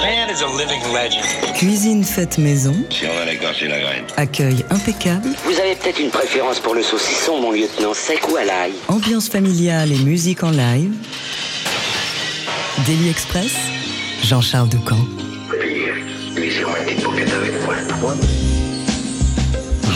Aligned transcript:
man 0.00 0.30
is 0.30 0.42
a 0.42 0.46
living 0.46 0.82
legend. 0.92 1.24
Cuisine 1.54 2.04
faite 2.04 2.38
maison. 2.38 2.74
Si 2.90 3.06
on 3.06 3.16
a 3.20 3.24
la 3.24 3.34
graine. 3.34 4.04
Accueil 4.16 4.64
impeccable. 4.70 5.28
Vous 5.44 5.58
avez 5.58 5.74
peut-être 5.74 6.00
une 6.00 6.10
préférence 6.10 6.60
pour 6.60 6.74
le 6.74 6.82
saucisson, 6.82 7.40
mon 7.40 7.52
lieutenant, 7.52 7.94
sec 7.94 8.20
ou 8.30 8.36
à 8.36 8.44
l'ail? 8.44 8.72
Ambiance 8.88 9.28
familiale 9.28 9.92
et 9.92 9.98
musique 9.98 10.42
en 10.42 10.50
live. 10.50 10.92
Daily 12.86 13.08
Express. 13.08 13.54
Jean-Charles 14.22 14.68
Doucan. 14.68 14.98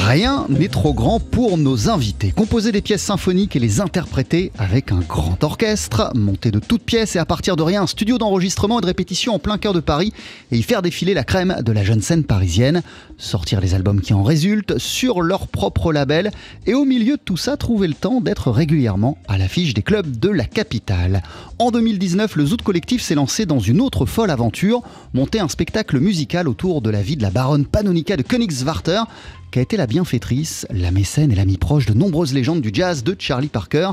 Rien 0.09 0.47
n'est 0.49 0.69
trop 0.69 0.95
grand 0.95 1.21
pour 1.21 1.59
nos 1.59 1.89
invités. 1.89 2.33
Composer 2.33 2.73
des 2.73 2.81
pièces 2.81 3.03
symphoniques 3.03 3.55
et 3.55 3.61
les 3.61 3.81
interpréter 3.81 4.51
avec 4.59 4.93
un 4.93 5.01
grand 5.01 5.43
orchestre, 5.45 6.11
monter 6.15 6.51
de 6.51 6.59
toutes 6.59 6.83
pièces 6.83 7.17
et 7.17 7.19
à 7.19 7.25
partir 7.25 7.55
de 7.55 7.63
rien, 7.63 7.83
un 7.83 7.87
studio 7.87 8.19
d'enregistrement 8.19 8.79
et 8.79 8.83
de 8.83 8.87
répétition 8.87 9.35
en 9.35 9.39
plein 9.39 9.59
cœur 9.59 9.73
de 9.73 9.81
Paris 9.81 10.13
et 10.51 10.57
y 10.57 10.63
faire 10.63 10.83
défiler 10.83 11.15
la 11.15 11.23
crème 11.23 11.57
de 11.65 11.71
la 11.71 11.85
jeune 11.85 12.01
scène 12.01 12.25
parisienne, 12.25 12.83
sortir 13.19 13.61
les 13.61 13.75
albums 13.75 14.01
qui 14.01 14.15
en 14.15 14.23
résultent 14.23 14.79
sur 14.79 15.21
leur 15.21 15.47
propre 15.47 15.93
label 15.93 16.31
et 16.67 16.75
au 16.75 16.85
milieu 16.85 17.17
de 17.17 17.23
tout 17.23 17.37
ça, 17.37 17.57
trouver 17.57 17.87
le 17.87 17.95
temps 17.95 18.21
d'être 18.21 18.51
régulièrement 18.51 19.19
à 19.29 19.39
l'affiche 19.39 19.75
des 19.75 19.83
clubs 19.83 20.19
de 20.19 20.31
la 20.31 20.45
capitale. 20.45 21.23
En 21.59 21.71
2019, 21.71 22.37
le 22.37 22.47
Zoot 22.47 22.63
Collectif 22.63 23.03
s'est 23.03 23.15
lancé 23.15 23.45
dans 23.45 23.61
une 23.61 23.81
autre 23.81 24.07
folle 24.07 24.31
aventure, 24.31 24.83
monter 25.15 25.41
un 25.41 25.49
spectacle 25.49 26.01
musical 26.01 26.49
autour 26.49 26.81
de 26.81 26.91
la 26.91 27.03
vie 27.03 27.17
de 27.17 27.23
la 27.23 27.31
baronne 27.31 27.67
Panonica 27.67 28.17
de 28.17 28.23
Königswarter 28.23 29.03
qui 29.51 29.59
a 29.59 29.63
été 29.63 29.77
la 29.77 29.87
bienfaitrice, 29.87 30.67
la 30.71 30.91
mécène 30.91 31.33
et 31.33 31.35
l'amie 31.35 31.59
proche 31.59 31.87
de 31.87 31.95
nombreuses 31.95 32.33
légendes 32.33 32.61
du 32.61 32.71
jazz 32.73 33.03
de 33.03 33.17
Charlie 33.19 33.49
Parker. 33.49 33.91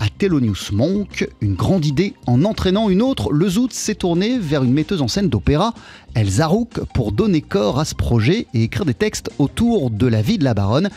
À 0.00 0.08
Thelonious 0.08 0.72
Monk, 0.72 1.28
une 1.40 1.54
grande 1.54 1.84
idée 1.84 2.14
en 2.26 2.44
entraînant 2.44 2.88
une 2.88 3.02
autre, 3.02 3.32
le 3.32 3.48
Zoot 3.48 3.72
s'est 3.72 3.96
tourné 3.96 4.38
vers 4.38 4.62
une 4.62 4.72
metteuse 4.72 5.02
en 5.02 5.08
scène 5.08 5.28
d'opéra, 5.28 5.74
Elsa 6.14 6.46
Rook, 6.46 6.80
pour 6.94 7.10
donner 7.10 7.40
corps 7.40 7.80
à 7.80 7.84
ce 7.84 7.96
projet 7.96 8.46
et 8.54 8.62
écrire 8.62 8.84
des 8.84 8.94
textes 8.94 9.30
autour 9.38 9.90
de 9.90 10.06
la 10.06 10.22
vie 10.22 10.38
de 10.38 10.44
la 10.44 10.54
baronne. 10.54 10.88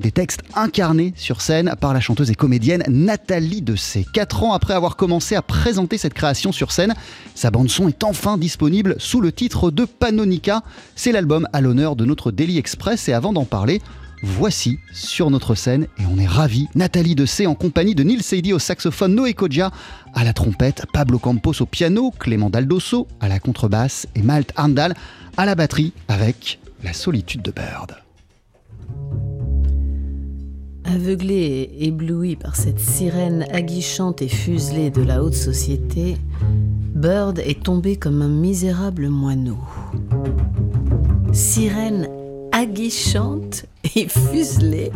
Des 0.00 0.12
textes 0.12 0.42
incarnés 0.54 1.12
sur 1.16 1.40
scène 1.40 1.74
par 1.80 1.92
la 1.92 1.98
chanteuse 1.98 2.30
et 2.30 2.36
comédienne 2.36 2.84
Nathalie 2.88 3.62
Dessay. 3.62 4.06
Quatre 4.12 4.44
ans 4.44 4.52
après 4.52 4.74
avoir 4.74 4.94
commencé 4.94 5.34
à 5.34 5.42
présenter 5.42 5.98
cette 5.98 6.14
création 6.14 6.52
sur 6.52 6.70
scène, 6.70 6.94
sa 7.34 7.50
bande-son 7.50 7.88
est 7.88 8.04
enfin 8.04 8.38
disponible 8.38 8.94
sous 8.98 9.20
le 9.20 9.32
titre 9.32 9.72
de 9.72 9.84
Panonica. 9.84 10.62
C'est 10.94 11.10
l'album 11.10 11.48
à 11.52 11.60
l'honneur 11.60 11.96
de 11.96 12.04
notre 12.04 12.30
Daily 12.30 12.58
Express 12.58 13.08
et 13.08 13.12
avant 13.12 13.32
d'en 13.32 13.44
parler, 13.44 13.82
voici 14.22 14.78
sur 14.92 15.30
notre 15.30 15.56
scène 15.56 15.88
et 15.98 16.04
on 16.06 16.16
est 16.16 16.26
ravis. 16.26 16.68
Nathalie 16.76 17.16
Dessay 17.16 17.46
en 17.46 17.56
compagnie 17.56 17.96
de 17.96 18.04
Neil 18.04 18.22
Seidi 18.22 18.52
au 18.52 18.60
saxophone, 18.60 19.16
Noé 19.16 19.34
Kodja 19.34 19.72
à 20.14 20.22
la 20.22 20.32
trompette, 20.32 20.86
Pablo 20.92 21.18
Campos 21.18 21.60
au 21.60 21.66
piano, 21.66 22.12
Clément 22.20 22.50
Daldosso 22.50 23.08
à 23.18 23.26
la 23.26 23.40
contrebasse 23.40 24.06
et 24.14 24.22
Malte 24.22 24.52
Arndal 24.54 24.94
à 25.36 25.44
la 25.44 25.56
batterie 25.56 25.92
avec 26.06 26.60
La 26.84 26.92
solitude 26.92 27.42
de 27.42 27.50
Bird. 27.50 27.96
Aveuglé 30.90 31.34
et 31.34 31.88
ébloui 31.88 32.36
par 32.36 32.56
cette 32.56 32.80
sirène 32.80 33.44
aguichante 33.52 34.22
et 34.22 34.28
fuselée 34.28 34.88
de 34.90 35.02
la 35.02 35.22
haute 35.22 35.34
société, 35.34 36.16
Bird 36.94 37.38
est 37.40 37.62
tombé 37.62 37.96
comme 37.96 38.22
un 38.22 38.28
misérable 38.28 39.10
moineau. 39.10 39.58
Sirène 41.32 42.08
aguichante 42.52 43.66
et 43.94 44.08
fuselée 44.08 44.90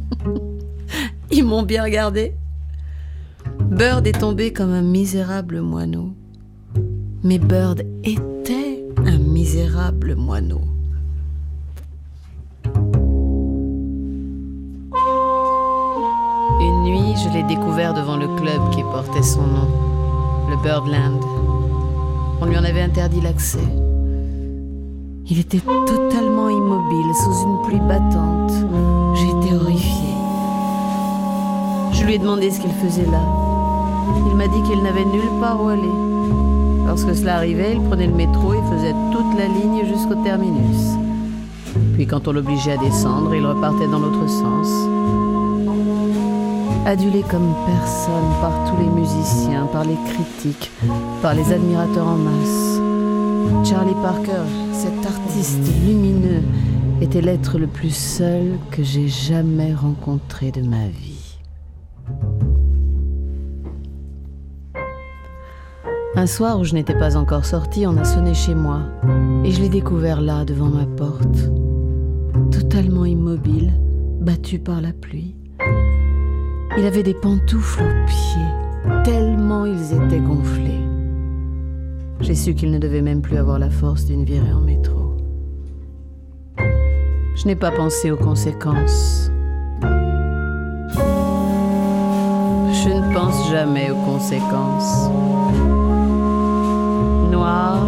Ils 1.30 1.44
m'ont 1.44 1.64
bien 1.64 1.84
regardé. 1.84 2.32
Bird 3.60 4.06
est 4.06 4.18
tombé 4.20 4.54
comme 4.54 4.72
un 4.72 4.80
misérable 4.80 5.60
moineau. 5.60 6.14
Mais 7.22 7.38
Bird 7.38 7.82
était 8.04 8.82
un 9.04 9.18
misérable 9.18 10.16
moineau. 10.16 10.62
Une 16.62 16.82
nuit, 16.84 17.14
je 17.16 17.28
l'ai 17.30 17.42
découvert 17.42 17.92
devant 17.92 18.16
le 18.16 18.28
club 18.36 18.70
qui 18.70 18.82
portait 18.82 19.22
son 19.22 19.42
nom, 19.42 19.68
le 20.48 20.56
Birdland. 20.62 21.20
On 22.40 22.46
lui 22.46 22.56
en 22.56 22.64
avait 22.64 22.82
interdit 22.82 23.20
l'accès. 23.20 23.58
Il 25.28 25.40
était 25.40 25.60
totalement 25.60 26.48
immobile 26.48 27.14
sous 27.14 27.48
une 27.48 27.62
pluie 27.62 27.80
battante. 27.80 28.52
J'ai 29.14 29.28
été 29.28 29.54
horrifiée. 29.54 30.14
Je 31.92 32.04
lui 32.04 32.14
ai 32.14 32.18
demandé 32.18 32.50
ce 32.50 32.60
qu'il 32.60 32.70
faisait 32.70 33.10
là. 33.10 33.22
Il 34.28 34.36
m'a 34.36 34.46
dit 34.46 34.62
qu'il 34.62 34.82
n'avait 34.82 35.04
nulle 35.04 35.40
part 35.40 35.62
où 35.62 35.68
aller. 35.68 35.82
Lorsque 36.86 37.14
cela 37.14 37.36
arrivait, 37.36 37.74
il 37.74 37.80
prenait 37.80 38.06
le 38.06 38.14
métro 38.14 38.54
et 38.54 38.62
faisait 38.74 38.94
toute 39.10 39.38
la 39.38 39.46
ligne 39.46 39.84
jusqu'au 39.86 40.16
terminus. 40.22 40.96
Puis 41.94 42.06
quand 42.06 42.28
on 42.28 42.32
l'obligeait 42.32 42.72
à 42.72 42.76
descendre, 42.76 43.34
il 43.34 43.46
repartait 43.46 43.88
dans 43.88 43.98
l'autre 43.98 44.28
sens. 44.28 44.68
Adulé 46.84 47.22
comme 47.22 47.54
personne 47.66 48.30
par 48.40 48.52
tous 48.68 48.76
les 48.82 48.88
musiciens, 48.88 49.66
par 49.66 49.84
les 49.84 49.96
critiques, 50.08 50.70
par 51.22 51.34
les 51.34 51.52
admirateurs 51.52 52.08
en 52.08 52.16
masse. 52.16 52.80
Charlie 53.68 53.94
Parker, 54.02 54.42
cet 54.72 55.06
artiste 55.06 55.60
lumineux, 55.86 56.42
était 57.00 57.20
l'être 57.20 57.58
le 57.58 57.66
plus 57.66 57.94
seul 57.94 58.58
que 58.70 58.82
j'ai 58.82 59.08
jamais 59.08 59.74
rencontré 59.74 60.50
de 60.50 60.62
ma 60.62 60.88
vie. 60.88 61.38
Un 66.14 66.26
soir 66.26 66.60
où 66.60 66.64
je 66.64 66.74
n'étais 66.74 66.94
pas 66.94 67.16
encore 67.16 67.44
sortie, 67.44 67.86
on 67.86 67.96
a 67.96 68.04
sonné 68.04 68.34
chez 68.34 68.54
moi 68.54 68.82
et 69.44 69.50
je 69.50 69.60
l'ai 69.60 69.68
découvert 69.68 70.20
là, 70.20 70.44
devant 70.44 70.68
ma 70.68 70.84
porte, 70.84 71.50
totalement 72.50 73.04
immobile, 73.04 73.72
battu 74.20 74.58
par 74.58 74.80
la 74.80 74.92
pluie. 74.92 75.34
Il 76.78 76.86
avait 76.86 77.02
des 77.02 77.12
pantoufles 77.14 77.82
aux 77.82 78.06
pieds, 78.06 79.02
tellement 79.04 79.66
ils 79.66 79.92
étaient 79.92 80.20
gonflés. 80.20 80.80
J'ai 82.20 82.34
su 82.34 82.54
qu'il 82.54 82.70
ne 82.70 82.78
devait 82.78 83.02
même 83.02 83.20
plus 83.20 83.36
avoir 83.36 83.58
la 83.58 83.68
force 83.68 84.06
d'une 84.06 84.24
virée 84.24 84.52
en 84.52 84.60
métro. 84.60 85.16
Je 87.36 87.46
n'ai 87.46 87.56
pas 87.56 87.72
pensé 87.72 88.10
aux 88.10 88.16
conséquences. 88.16 89.30
Je 92.84 92.88
ne 92.88 93.14
pense 93.14 93.50
jamais 93.50 93.90
aux 93.90 94.04
conséquences. 94.06 95.10
Noir, 97.30 97.84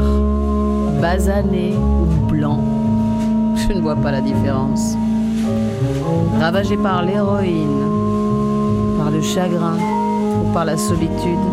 basané 1.00 1.74
ou 1.74 2.26
blanc, 2.26 2.62
je 3.56 3.72
ne 3.72 3.80
vois 3.80 3.96
pas 3.96 4.12
la 4.12 4.20
différence. 4.20 4.94
Ravagé 6.38 6.76
par 6.76 7.02
l'héroïne, 7.02 7.93
chagrin 9.24 9.78
ou 9.78 10.52
par 10.52 10.64
la 10.66 10.76
solitude, 10.76 11.44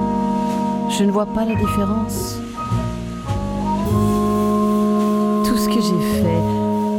je 0.90 1.04
ne 1.04 1.12
vois 1.12 1.26
pas 1.26 1.46
la 1.46 1.56
différence. 1.56 2.38
Tout 5.46 5.58
ce 5.58 5.68
que 5.68 5.82
j'ai 5.82 6.22
fait, 6.22 6.42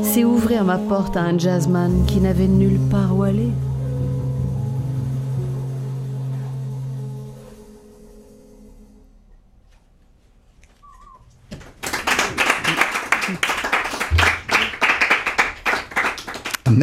c'est 0.02 0.24
ouvrir 0.24 0.64
ma 0.64 0.78
porte 0.78 1.16
à 1.16 1.22
un 1.22 1.38
jazzman 1.38 2.04
qui 2.06 2.20
n'avait 2.20 2.48
nulle 2.48 2.80
part 2.90 3.16
où 3.16 3.22
aller. 3.22 3.50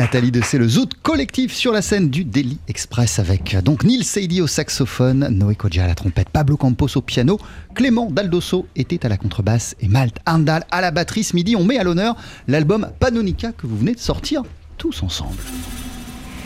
Nathalie 0.09 0.31
Dessay, 0.31 0.57
le 0.57 0.67
Zoot 0.67 0.95
collectif 1.03 1.53
sur 1.53 1.71
la 1.71 1.83
scène 1.83 2.09
du 2.09 2.25
Daily 2.25 2.57
Express 2.67 3.19
avec 3.19 3.53
euh, 3.53 3.61
donc 3.61 3.83
Neil 3.83 4.03
Seidi 4.03 4.41
au 4.41 4.47
saxophone, 4.47 5.27
Noé 5.29 5.53
Kodja 5.53 5.83
à 5.83 5.87
la 5.87 5.93
trompette, 5.93 6.29
Pablo 6.29 6.57
Campos 6.57 6.87
au 6.95 7.01
piano, 7.01 7.37
Clément 7.75 8.09
Daldosso 8.09 8.65
était 8.75 9.05
à 9.05 9.09
la 9.09 9.17
contrebasse 9.17 9.75
et 9.79 9.87
Malte 9.87 10.17
Arndal 10.25 10.65
à 10.71 10.81
la 10.81 10.89
batterie. 10.89 11.23
Ce 11.23 11.35
midi, 11.35 11.55
on 11.55 11.63
met 11.63 11.77
à 11.77 11.83
l'honneur 11.83 12.15
l'album 12.47 12.89
Panonica 12.99 13.51
que 13.51 13.67
vous 13.67 13.77
venez 13.77 13.93
de 13.93 13.99
sortir 13.99 14.41
tous 14.79 15.03
ensemble. 15.03 15.37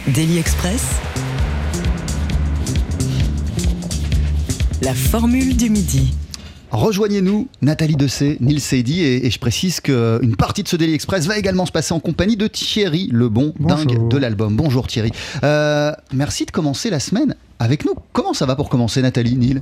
Daily 0.10 0.40
Express. 0.40 0.84
La 4.82 4.94
formule 4.94 5.56
du 5.56 5.70
midi. 5.70 6.14
Rejoignez-nous, 6.74 7.48
Nathalie 7.62 7.96
Dessay, 7.96 8.38
Neil 8.42 8.60
Seidi, 8.60 9.02
et, 9.02 9.28
et 9.28 9.30
je 9.30 9.38
précise 9.38 9.80
qu'une 9.80 10.36
partie 10.36 10.64
de 10.64 10.68
ce 10.68 10.76
Daily 10.76 10.96
Express 10.96 11.28
va 11.28 11.38
également 11.38 11.68
se 11.68 11.72
passer 11.72 11.94
en 11.94 12.00
compagnie 12.00 12.36
de 12.36 12.48
Thierry 12.48 13.10
Lebon, 13.12 13.54
dingue 13.60 14.08
de 14.10 14.18
l'album. 14.18 14.56
Bonjour 14.56 14.88
Thierry. 14.88 15.12
Euh, 15.44 15.92
merci 16.14 16.46
de 16.46 16.52
commencer 16.52 16.90
la 16.90 17.00
semaine 17.00 17.36
avec 17.60 17.86
nous. 17.86 17.94
Comment 18.12 18.34
ça 18.34 18.48
va 18.48 18.56
pour 18.56 18.70
commencer, 18.70 19.04
Nathalie, 19.04 19.36
Neil 19.36 19.62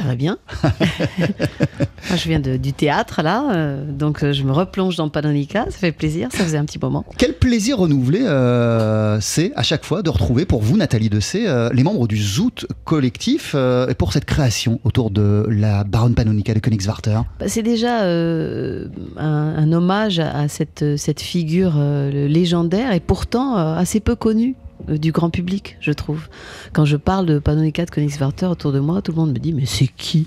Ça 0.00 0.06
va 0.06 0.14
bien. 0.14 0.38
Moi, 0.62 2.16
je 2.16 2.26
viens 2.26 2.40
de, 2.40 2.56
du 2.56 2.72
théâtre, 2.72 3.20
là, 3.22 3.52
euh, 3.52 3.84
donc 3.84 4.24
euh, 4.24 4.32
je 4.32 4.44
me 4.44 4.52
replonge 4.52 4.96
dans 4.96 5.10
Panonica, 5.10 5.66
ça 5.66 5.76
fait 5.76 5.92
plaisir, 5.92 6.28
ça 6.32 6.42
faisait 6.42 6.56
un 6.56 6.64
petit 6.64 6.78
moment. 6.78 7.04
Quel 7.18 7.34
plaisir 7.34 7.76
renouvelé 7.76 8.20
euh, 8.22 9.18
c'est 9.20 9.52
à 9.56 9.62
chaque 9.62 9.84
fois 9.84 10.00
de 10.00 10.08
retrouver 10.08 10.46
pour 10.46 10.62
vous, 10.62 10.78
Nathalie 10.78 11.10
Dessay, 11.10 11.46
euh, 11.46 11.68
les 11.74 11.82
membres 11.82 12.08
du 12.08 12.16
Zoot 12.16 12.66
collectif 12.84 13.54
et 13.54 13.94
pour 13.94 14.14
cette 14.14 14.24
création 14.24 14.80
autour 14.84 15.10
de 15.10 15.46
la 15.50 15.84
baronne 15.84 16.14
Panonica 16.14 16.54
de 16.54 16.60
Königswarter. 16.60 17.20
Bah, 17.38 17.46
c'est 17.46 17.62
déjà 17.62 18.04
un, 18.06 18.88
un 19.18 19.72
hommage 19.72 20.18
à, 20.18 20.48
cette, 20.48 20.96
cette 20.96 21.20
figure 21.20 21.74
légendaire 22.10 22.92
et 22.92 23.00
pourtant 23.00 23.56
assez 23.56 24.00
peu 24.00 24.16
connue 24.16 24.56
du 24.98 25.12
grand 25.12 25.30
public, 25.30 25.76
je 25.80 25.92
trouve. 25.92 26.28
Quand 26.72 26.84
je 26.84 26.96
parle 26.96 27.26
de 27.26 27.38
Panonica 27.38 27.84
de 27.84 27.90
Königswarter 27.90 28.46
autour 28.46 28.72
de 28.72 28.80
moi, 28.80 29.02
tout 29.02 29.12
le 29.12 29.16
monde 29.16 29.32
me 29.32 29.38
dit 29.38 29.52
mais 29.52 29.66
c'est 29.66 29.88
qui? 29.88 30.26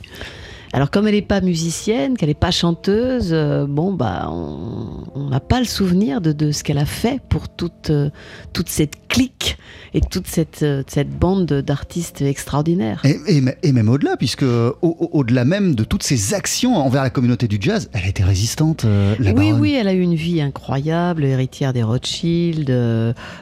Alors 0.74 0.90
comme 0.92 1.08
elle 1.08 1.14
n'est 1.16 1.22
pas 1.22 1.40
musicienne, 1.42 2.18
qu'elle 2.18 2.30
n'est 2.30 2.34
pas 2.34 2.52
chanteuse, 2.52 3.30
euh, 3.32 3.66
bon 3.68 3.94
bah 3.94 4.28
on 4.32 5.30
n'a 5.30 5.40
pas 5.40 5.60
le 5.60 5.66
souvenir 5.66 6.20
de, 6.20 6.32
de 6.32 6.52
ce 6.52 6.64
qu'elle 6.64 6.78
a 6.80 6.86
fait 6.86 7.22
pour 7.30 7.48
toute, 7.48 7.92
euh, 7.92 8.10
toute 8.54 8.70
cette 8.70 9.08
clique 9.08 9.58
et 9.94 10.02
toute 10.02 10.26
cette, 10.28 10.64
euh, 10.64 10.82
cette 10.88 11.12
bande 11.12 11.46
d'artistes 11.46 12.22
extraordinaires. 12.22 13.02
Et, 13.06 13.18
et- 13.38 13.44
et 13.62 13.72
même 13.72 13.88
au-delà, 13.90 14.18
puisque 14.18 14.42
au- 14.44 14.76
au- 14.82 15.10
au-delà 15.14 15.46
même 15.46 15.76
de 15.76 15.84
toutes 15.84 16.04
ces 16.04 16.34
actions 16.34 16.76
envers 16.76 17.04
la 17.04 17.10
communauté 17.12 17.48
du 17.48 17.58
jazz, 17.62 17.90
elle 17.94 18.04
a 18.06 18.08
été 18.08 18.24
résistante, 18.24 18.84
la 18.84 19.32
Oui, 19.32 19.34
baronne. 19.50 19.62
oui, 19.62 19.78
elle 19.80 19.88
a 19.88 19.94
eu 19.94 20.02
une 20.02 20.16
vie 20.16 20.42
incroyable, 20.42 21.24
héritière 21.24 21.74
des 21.74 21.84
Rothschild, 21.84 22.70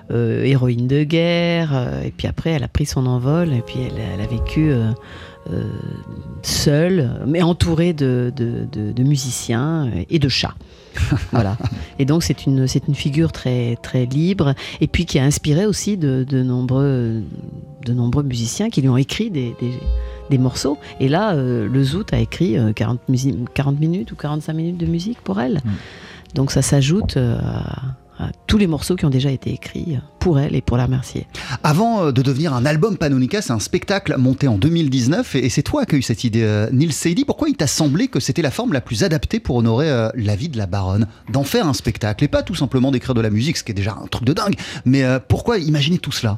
héroïne 0.09 0.87
de 0.87 1.03
guerre, 1.03 2.01
et 2.05 2.11
puis 2.11 2.27
après 2.27 2.51
elle 2.51 2.63
a 2.63 2.67
pris 2.67 2.85
son 2.85 3.05
envol, 3.05 3.53
et 3.53 3.61
puis 3.61 3.75
elle, 3.79 3.99
elle 4.15 4.21
a 4.21 4.27
vécu 4.27 4.71
euh, 5.49 5.53
euh, 5.53 5.63
seule, 6.43 7.21
mais 7.27 7.41
entourée 7.41 7.93
de, 7.93 8.31
de- 8.35 8.67
de- 8.71 8.91
de 8.91 9.03
musiciens 9.03 9.89
et 10.09 10.19
de 10.19 10.29
chats. 10.29 10.55
voilà. 11.31 11.57
Et 11.99 12.05
donc 12.05 12.21
c'est 12.23 12.45
une, 12.45 12.67
c'est 12.67 12.87
une 12.87 12.95
figure 12.95 13.31
très, 13.31 13.77
très 13.81 14.05
libre, 14.05 14.53
et 14.81 14.87
puis 14.87 15.05
qui 15.05 15.19
a 15.19 15.23
inspiré 15.23 15.65
aussi 15.65 15.97
de, 15.97 16.23
de 16.27 16.43
nombreux, 16.43 17.21
de 17.85 17.93
nombreux 17.93 18.23
musiciens 18.23 18.69
qui 18.69 18.81
lui 18.81 18.89
ont 18.89 18.97
écrit 18.97 19.29
des, 19.31 19.55
des- 19.59 19.79
des 20.29 20.37
morceaux. 20.37 20.77
Et 21.01 21.09
là, 21.09 21.33
euh, 21.33 21.67
le 21.67 21.83
Zoot 21.83 22.13
a 22.13 22.19
écrit 22.19 22.57
euh, 22.57 22.71
40, 22.73 22.99
musi- 23.09 23.35
40 23.53 23.79
minutes 23.79 24.11
ou 24.13 24.15
45 24.15 24.53
minutes 24.53 24.77
de 24.77 24.85
musique 24.85 25.19
pour 25.21 25.41
elle. 25.41 25.59
Donc 26.35 26.51
ça 26.51 26.61
s'ajoute 26.61 27.17
euh, 27.17 27.37
à 27.39 27.95
tous 28.47 28.57
les 28.57 28.67
morceaux 28.67 28.95
qui 28.95 29.05
ont 29.05 29.09
déjà 29.09 29.31
été 29.31 29.51
écrits 29.51 29.97
pour 30.19 30.39
elle 30.39 30.55
et 30.55 30.61
pour 30.61 30.77
la 30.77 30.85
remercier. 30.85 31.27
Avant 31.63 32.03
euh, 32.05 32.11
de 32.11 32.21
devenir 32.21 32.53
un 32.53 32.65
album 32.65 32.97
Panonica, 32.97 33.41
c'est 33.41 33.53
un 33.53 33.59
spectacle 33.59 34.15
monté 34.17 34.47
en 34.47 34.57
2019 34.57 35.35
et 35.35 35.49
c'est 35.49 35.63
toi 35.63 35.85
qui 35.85 35.95
as 35.95 35.97
eu 35.97 36.01
cette 36.01 36.23
idée, 36.23 36.43
euh, 36.43 36.69
Neil 36.71 36.91
Sadie. 36.91 37.25
Pourquoi 37.25 37.49
il 37.49 37.55
t'a 37.55 37.67
semblé 37.67 38.07
que 38.07 38.19
c'était 38.19 38.41
la 38.41 38.51
forme 38.51 38.73
la 38.73 38.81
plus 38.81 39.03
adaptée 39.03 39.39
pour 39.39 39.55
honorer 39.55 39.89
euh, 39.89 40.09
la 40.15 40.35
vie 40.35 40.49
de 40.49 40.57
la 40.57 40.67
baronne 40.67 41.07
D'en 41.31 41.43
faire 41.43 41.67
un 41.67 41.73
spectacle 41.73 42.23
et 42.23 42.27
pas 42.27 42.43
tout 42.43 42.55
simplement 42.55 42.91
d'écrire 42.91 43.13
de 43.15 43.21
la 43.21 43.29
musique, 43.29 43.57
ce 43.57 43.63
qui 43.63 43.71
est 43.71 43.75
déjà 43.75 43.97
un 44.01 44.07
truc 44.07 44.25
de 44.25 44.33
dingue. 44.33 44.55
Mais 44.85 45.03
pourquoi 45.27 45.57
imaginer 45.57 45.97
tout 45.97 46.11
cela? 46.11 46.37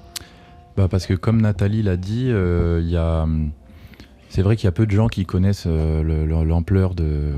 Bah 0.78 0.88
parce 0.90 1.06
que 1.06 1.14
comme 1.14 1.42
Nathalie 1.42 1.84
l'a 1.84 1.98
dit, 1.98 2.26
euh, 2.30 2.82
il 2.84 2.90
y 2.90 2.98
a, 2.98 3.24
hum, 3.24 3.52
c'est 4.30 4.42
vrai 4.42 4.56
qu'il 4.56 4.66
y 4.66 4.68
a 4.68 4.72
peu 4.72 4.86
de 4.88 4.92
gens 4.92 5.08
qui 5.08 5.26
connaissent 5.26 5.66
euh, 5.68 6.02
le- 6.02 6.26
le- 6.26 6.44
l'ampleur 6.44 6.96
de, 6.96 7.34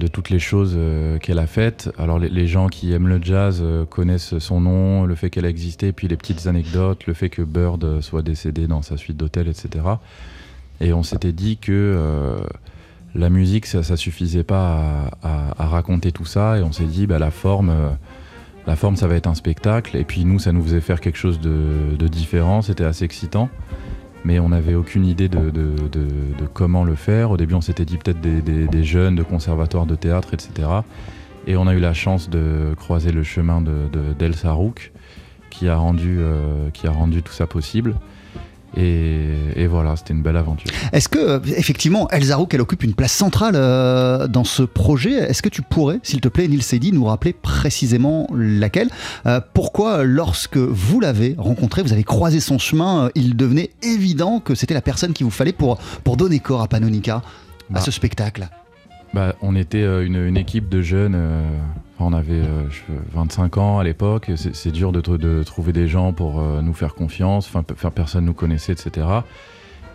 de 0.00 0.08
toutes 0.08 0.30
les 0.30 0.40
choses 0.40 0.74
euh, 0.76 1.18
qu'elle 1.18 1.38
a 1.38 1.46
faites. 1.46 1.90
Alors 1.96 2.18
les, 2.18 2.46
gens 2.48 2.68
qui 2.68 2.92
aiment 2.92 3.06
le 3.06 3.22
jazz 3.22 3.60
euh, 3.62 3.84
connaissent 3.84 4.38
son 4.38 4.60
nom, 4.60 5.04
le 5.04 5.14
fait 5.14 5.30
qu'elle 5.30 5.44
a 5.44 5.48
existé, 5.48 5.92
puis 5.92 6.08
les 6.08 6.16
petites 6.16 6.48
anecdotes, 6.48 7.06
le 7.06 7.14
fait 7.14 7.28
que 7.28 7.42
Bird 7.42 7.84
euh, 7.84 8.00
soit 8.00 8.22
décédé 8.22 8.66
dans 8.66 8.82
sa 8.82 8.96
suite 8.96 9.16
d'hôtel, 9.16 9.46
etc. 9.46 9.84
Et 10.80 10.92
on 10.92 11.04
s'était 11.04 11.32
dit 11.32 11.58
que 11.58 12.40
la 13.14 13.28
musique, 13.28 13.66
ça, 13.66 13.96
suffisait 13.98 14.44
pas 14.44 15.10
à, 15.22 15.66
raconter 15.66 16.10
tout 16.10 16.24
ça, 16.24 16.56
et 16.56 16.62
on 16.62 16.72
s'est 16.72 16.86
dit, 16.86 17.06
bah, 17.06 17.18
la 17.18 17.30
forme... 17.30 17.70
la 18.66 18.76
forme, 18.76 18.96
ça 18.96 19.06
va 19.06 19.16
être 19.16 19.26
un 19.26 19.34
spectacle. 19.34 19.98
Et 19.98 20.04
puis 20.04 20.24
nous, 20.24 20.38
ça 20.38 20.52
nous 20.52 20.62
faisait 20.62 20.80
faire 20.80 21.02
quelque 21.02 21.18
chose 21.18 21.38
de 21.38 22.08
différent. 22.08 22.62
C'était 22.62 22.84
assez 22.84 23.04
excitant. 23.04 23.50
Mais 24.24 24.38
on 24.38 24.50
n'avait 24.50 24.74
aucune 24.74 25.06
idée 25.06 25.28
de, 25.28 25.50
comment 26.52 26.84
le 26.84 26.94
faire. 26.94 27.30
Au 27.30 27.36
début, 27.36 27.54
on 27.54 27.60
s'était 27.60 27.84
dit 27.84 27.96
peut-être 27.96 28.20
des, 28.20 28.84
jeunes 28.84 29.16
de 29.16 29.22
conservatoires 29.22 29.86
de 29.86 29.94
théâtre, 29.94 30.34
etc. 30.34 30.68
Et 31.46 31.56
on 31.56 31.66
a 31.66 31.74
eu 31.74 31.80
la 31.80 31.94
chance 31.94 32.28
de 32.28 32.74
croiser 32.76 33.12
le 33.12 33.22
chemin 33.22 33.60
de, 33.62 33.88
de- 33.92 34.12
d'Elsa 34.18 34.52
Rook, 34.52 34.92
qui 35.48 35.68
euh, 35.68 36.70
qui 36.72 36.86
a 36.86 36.90
rendu 36.90 37.22
tout 37.22 37.32
ça 37.32 37.46
possible. 37.46 37.96
Et, 38.76 39.26
et 39.56 39.66
voilà, 39.66 39.96
c'était 39.96 40.14
une 40.14 40.22
belle 40.22 40.36
aventure. 40.36 40.70
Est-ce 40.92 41.08
que, 41.08 41.40
effectivement, 41.56 42.08
Elsa 42.10 42.36
Rook, 42.36 42.54
elle 42.54 42.60
occupe 42.60 42.84
une 42.84 42.94
place 42.94 43.12
centrale 43.12 43.54
euh, 43.56 44.28
dans 44.28 44.44
ce 44.44 44.62
projet? 44.62 45.14
Est-ce 45.14 45.42
que 45.42 45.48
tu 45.48 45.60
pourrais, 45.62 45.98
s'il 46.04 46.20
te 46.20 46.28
plaît, 46.28 46.46
Neil 46.46 46.62
Sadie, 46.62 46.92
nous 46.92 47.04
rappeler 47.04 47.32
précisément 47.32 48.28
laquelle? 48.32 48.88
Euh, 49.26 49.40
Pourquoi, 49.54 50.04
lorsque 50.04 50.56
vous 50.56 51.00
l'avez 51.00 51.34
rencontré, 51.36 51.82
vous 51.82 51.92
avez 51.92 52.04
croisé 52.04 52.38
son 52.38 52.58
chemin, 52.58 53.06
euh, 53.06 53.10
il 53.16 53.36
devenait 53.36 53.70
évident 53.82 54.38
que 54.38 54.54
c'était 54.54 54.74
la 54.74 54.82
personne 54.82 55.12
qu'il 55.14 55.24
vous 55.24 55.30
fallait 55.32 55.52
pour, 55.52 55.78
pour 56.04 56.16
donner 56.16 56.38
corps 56.38 56.62
à 56.62 56.68
Panonica, 56.68 57.16
à 57.16 57.22
Bah. 57.70 57.80
ce 57.80 57.90
spectacle? 57.90 58.48
Bah, 59.12 59.34
on 59.42 59.56
était 59.56 59.82
une, 59.82 60.14
une 60.24 60.36
équipe 60.36 60.68
de 60.68 60.80
jeunes. 60.82 61.18
Euh, 62.00 62.04
on 62.04 62.12
avait 62.12 62.32
euh, 62.34 62.68
je- 62.70 62.80
25 63.14 63.58
ans 63.58 63.78
à 63.78 63.84
l'époque. 63.84 64.30
C'est 64.36 64.70
dur 64.72 64.92
de, 64.92 65.00
tr- 65.00 65.18
de 65.18 65.42
trouver 65.42 65.72
des 65.72 65.88
gens 65.88 66.12
pour 66.12 66.40
euh, 66.40 66.62
nous 66.62 66.74
faire 66.74 66.94
confiance. 66.94 67.50
Faire 67.76 67.92
personne 67.92 68.24
nous 68.24 68.34
connaissait, 68.34 68.72
etc. 68.72 69.06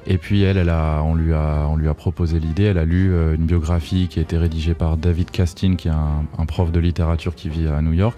Et 0.08 0.18
puis 0.18 0.44
elle, 0.44 0.70
a, 0.70 1.02
on, 1.04 1.16
lui 1.16 1.34
a, 1.34 1.94
proposé 1.96 2.40
l'idée. 2.40 2.64
Elle 2.64 2.78
a 2.78 2.86
lu 2.86 3.12
euh, 3.14 3.36
une 3.36 3.46
biographie 3.46 4.08
qui 4.08 4.20
a 4.20 4.22
été 4.22 4.38
rédigée 4.38 4.74
par 4.74 4.98
David 4.98 5.32
Castin, 5.32 5.76
qui 5.76 5.88
est 5.88 5.92
un, 5.92 6.46
prof 6.46 6.72
de 6.72 6.80
littérature 6.80 7.34
qui 7.36 7.50
vit 7.50 7.68
à 7.68 7.82
New 7.82 7.94
York. 7.94 8.18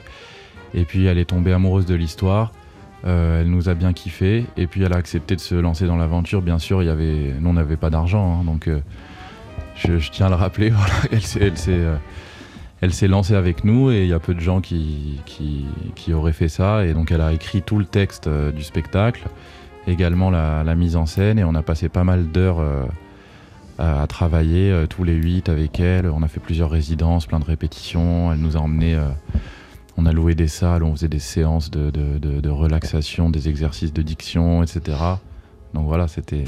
Et 0.73 0.83
puis 0.83 1.05
elle 1.05 1.17
est 1.17 1.25
tombée 1.25 1.53
amoureuse 1.53 1.85
de 1.85 1.95
l'histoire. 1.95 2.51
Euh, 3.05 3.41
elle 3.41 3.49
nous 3.49 3.69
a 3.69 3.73
bien 3.73 3.93
kiffé. 3.93 4.45
Et 4.57 4.67
puis 4.67 4.83
elle 4.83 4.93
a 4.93 4.97
accepté 4.97 5.35
de 5.35 5.41
se 5.41 5.55
lancer 5.55 5.85
dans 5.87 5.95
l'aventure. 5.97 6.41
Bien 6.41 6.59
sûr, 6.59 6.79
avait, 6.81 7.33
nous 7.39 7.49
on 7.49 7.53
n'avait 7.53 7.77
pas 7.77 7.89
d'argent, 7.89 8.39
hein, 8.41 8.43
donc. 8.43 8.67
euh, 8.67 8.79
je, 9.75 10.09
tiens 10.09 10.25
à 10.25 10.29
le 10.29 10.35
rappeler, 10.35 10.73
elle 11.11 11.21
s'est, 11.21 11.53
elle 12.81 12.93
s'est, 12.93 13.07
lancée 13.07 13.35
avec 13.35 13.63
nous 13.63 13.91
et 13.91 14.03
il 14.03 14.07
y 14.07 14.13
a 14.13 14.19
peu 14.19 14.33
de 14.35 14.39
gens 14.39 14.61
qui, 14.61 15.19
qui, 15.25 16.13
auraient 16.13 16.33
fait 16.33 16.49
ça. 16.49 16.85
Et 16.85 16.93
donc 16.93 17.11
elle 17.11 17.21
a 17.21 17.33
écrit 17.33 17.61
tout 17.61 17.79
le 17.79 17.85
texte 17.85 18.27
euh, 18.27 18.51
du 18.51 18.63
spectacle, 18.63 19.27
également 19.87 20.29
la, 20.29 20.75
mise 20.75 20.95
en 20.95 21.05
scène 21.05 21.39
et 21.39 21.43
on 21.43 21.55
a 21.55 21.63
passé 21.63 21.89
pas 21.89 22.03
mal 22.03 22.27
d'heures 22.27 22.59
euh, 22.59 22.83
à, 23.77 24.05
travailler 24.07 24.71
euh, 24.71 24.85
tous 24.85 25.03
les 25.03 25.15
huit 25.15 25.49
avec 25.49 25.79
elle. 25.79 26.07
On 26.07 26.23
a 26.23 26.27
fait 26.27 26.39
plusieurs 26.39 26.69
résidences, 26.69 27.25
plein 27.25 27.39
de 27.39 27.45
répétitions. 27.45 28.31
Elle 28.31 28.39
nous 28.39 28.57
a 28.57 28.59
emmenés, 28.59 28.99
on 29.97 30.05
a 30.05 30.11
loué 30.11 30.35
des 30.35 30.47
salles, 30.47 30.83
on 30.83 30.93
faisait 30.93 31.07
des 31.07 31.19
séances 31.19 31.71
de- 31.71 31.89
de- 31.89 32.17
de 32.19 32.49
relaxation, 32.49 33.29
des 33.29 33.49
exercices 33.49 33.93
de 33.93 34.01
diction, 34.01 34.63
etc. 34.63 34.97
Donc 35.73 35.85
voilà, 35.85 36.07
c'était... 36.07 36.45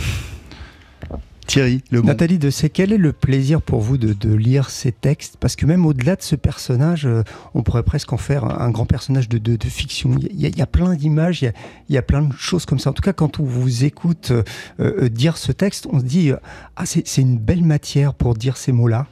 Thierry, 1.49 1.81
le 1.91 2.01
bon. 2.01 2.07
Nathalie 2.07 2.37
de 2.37 2.49
c'est 2.51 2.69
quel 2.69 2.93
est 2.93 2.97
le 2.97 3.11
plaisir 3.11 3.61
pour 3.61 3.81
vous 3.81 3.97
de, 3.97 4.13
de 4.13 4.33
lire 4.33 4.69
ces 4.69 4.91
textes? 4.91 5.35
Parce 5.39 5.55
que 5.55 5.65
même 5.65 5.85
au-delà 5.85 6.15
de 6.15 6.21
ce 6.21 6.35
personnage, 6.35 7.05
euh, 7.07 7.23
on 7.55 7.63
pourrait 7.63 7.83
presque 7.83 8.13
en 8.13 8.17
faire 8.17 8.43
un, 8.45 8.69
grand 8.69 8.85
personnage 8.85 9.27
de, 9.29 9.37
de- 9.39 9.55
de 9.55 9.65
fiction. 9.67 10.11
Il 10.31 10.39
y, 10.39 10.45
a, 10.45 10.49
il 10.49 10.57
y 10.57 10.61
a 10.61 10.67
plein 10.67 10.93
d'images, 10.95 11.41
il 11.41 11.45
y 11.45 11.47
a, 11.47 11.53
il 11.89 11.95
y 11.95 11.97
a 11.97 12.01
plein 12.03 12.21
de 12.21 12.33
choses 12.33 12.65
comme 12.65 12.77
ça. 12.79 12.91
En 12.91 12.93
tout 12.93 13.01
cas, 13.01 13.13
quand 13.13 13.39
on 13.39 13.43
vous 13.43 13.83
écoute 13.83 14.29
euh, 14.31 14.43
euh, 14.79 15.09
dire 15.09 15.37
ce 15.37 15.51
texte, 15.51 15.87
on 15.91 15.99
se 15.99 16.05
dit 16.05 16.31
ah 16.75 16.85
c'est 16.85 17.07
c'est 17.07 17.21
une 17.21 17.37
belle 17.39 17.63
matière 17.63 18.13
pour 18.13 18.35
dire 18.35 18.55
ces 18.55 18.71
mots-là. 18.71 19.07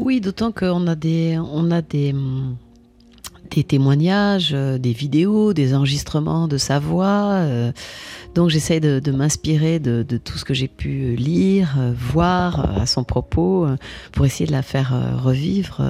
Oui, 0.00 0.20
d'autant 0.20 0.50
qu'on 0.50 0.86
a 0.88 0.96
des, 0.96 1.38
on 1.38 1.70
a 1.70 1.82
des, 1.82 2.12
hum, 2.12 2.56
des 3.50 3.64
témoignages, 3.64 4.50
euh, 4.52 4.78
des 4.78 4.92
vidéos, 4.92 5.52
des 5.52 5.74
enregistrements 5.74 6.48
de 6.48 6.58
sa 6.58 6.78
voix. 6.78 7.32
euh, 7.32 7.72
donc 8.34 8.50
j'essaie 8.50 8.78
de, 8.80 9.10
m'inspirer 9.10 9.78
de, 9.80 10.02
tout 10.16 10.38
ce 10.38 10.44
que 10.44 10.54
j'ai 10.54 10.68
pu 10.68 11.16
lire, 11.16 11.74
euh, 11.78 11.92
voir 11.96 12.78
à 12.78 12.86
son 12.86 13.02
propos, 13.04 13.66
pour 14.12 14.26
essayer 14.26 14.46
de 14.46 14.52
la 14.52 14.62
faire 14.62 14.92
revivre. 15.22 15.82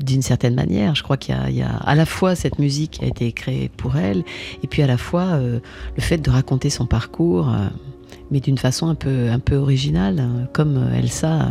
d'une 0.00 0.22
certaine 0.22 0.54
manière, 0.54 0.94
je 0.94 1.02
crois 1.02 1.18
qu'il 1.18 1.34
y, 1.50 1.62
a- 1.62 1.76
à 1.76 1.94
la 1.94 2.06
fois 2.06 2.34
cette 2.34 2.58
musique 2.58 2.92
qui 2.92 3.04
a 3.04 3.08
été 3.08 3.32
créée 3.32 3.68
pour 3.68 3.96
elle, 3.96 4.24
et 4.62 4.66
puis 4.66 4.82
à 4.82 4.86
la 4.86 4.96
fois 4.96 5.38
le 5.38 5.60
fait 5.98 6.18
de 6.18 6.30
raconter 6.30 6.70
son 6.70 6.86
parcours, 6.86 7.54
mais 8.30 8.40
d'une 8.40 8.58
façon 8.58 8.88
un 8.88 8.94
peu, 8.94 9.30
un 9.30 9.38
peu 9.38 9.56
originale, 9.56 10.48
comme 10.52 10.76
euh, 10.76 10.98
Elsa 10.98 11.48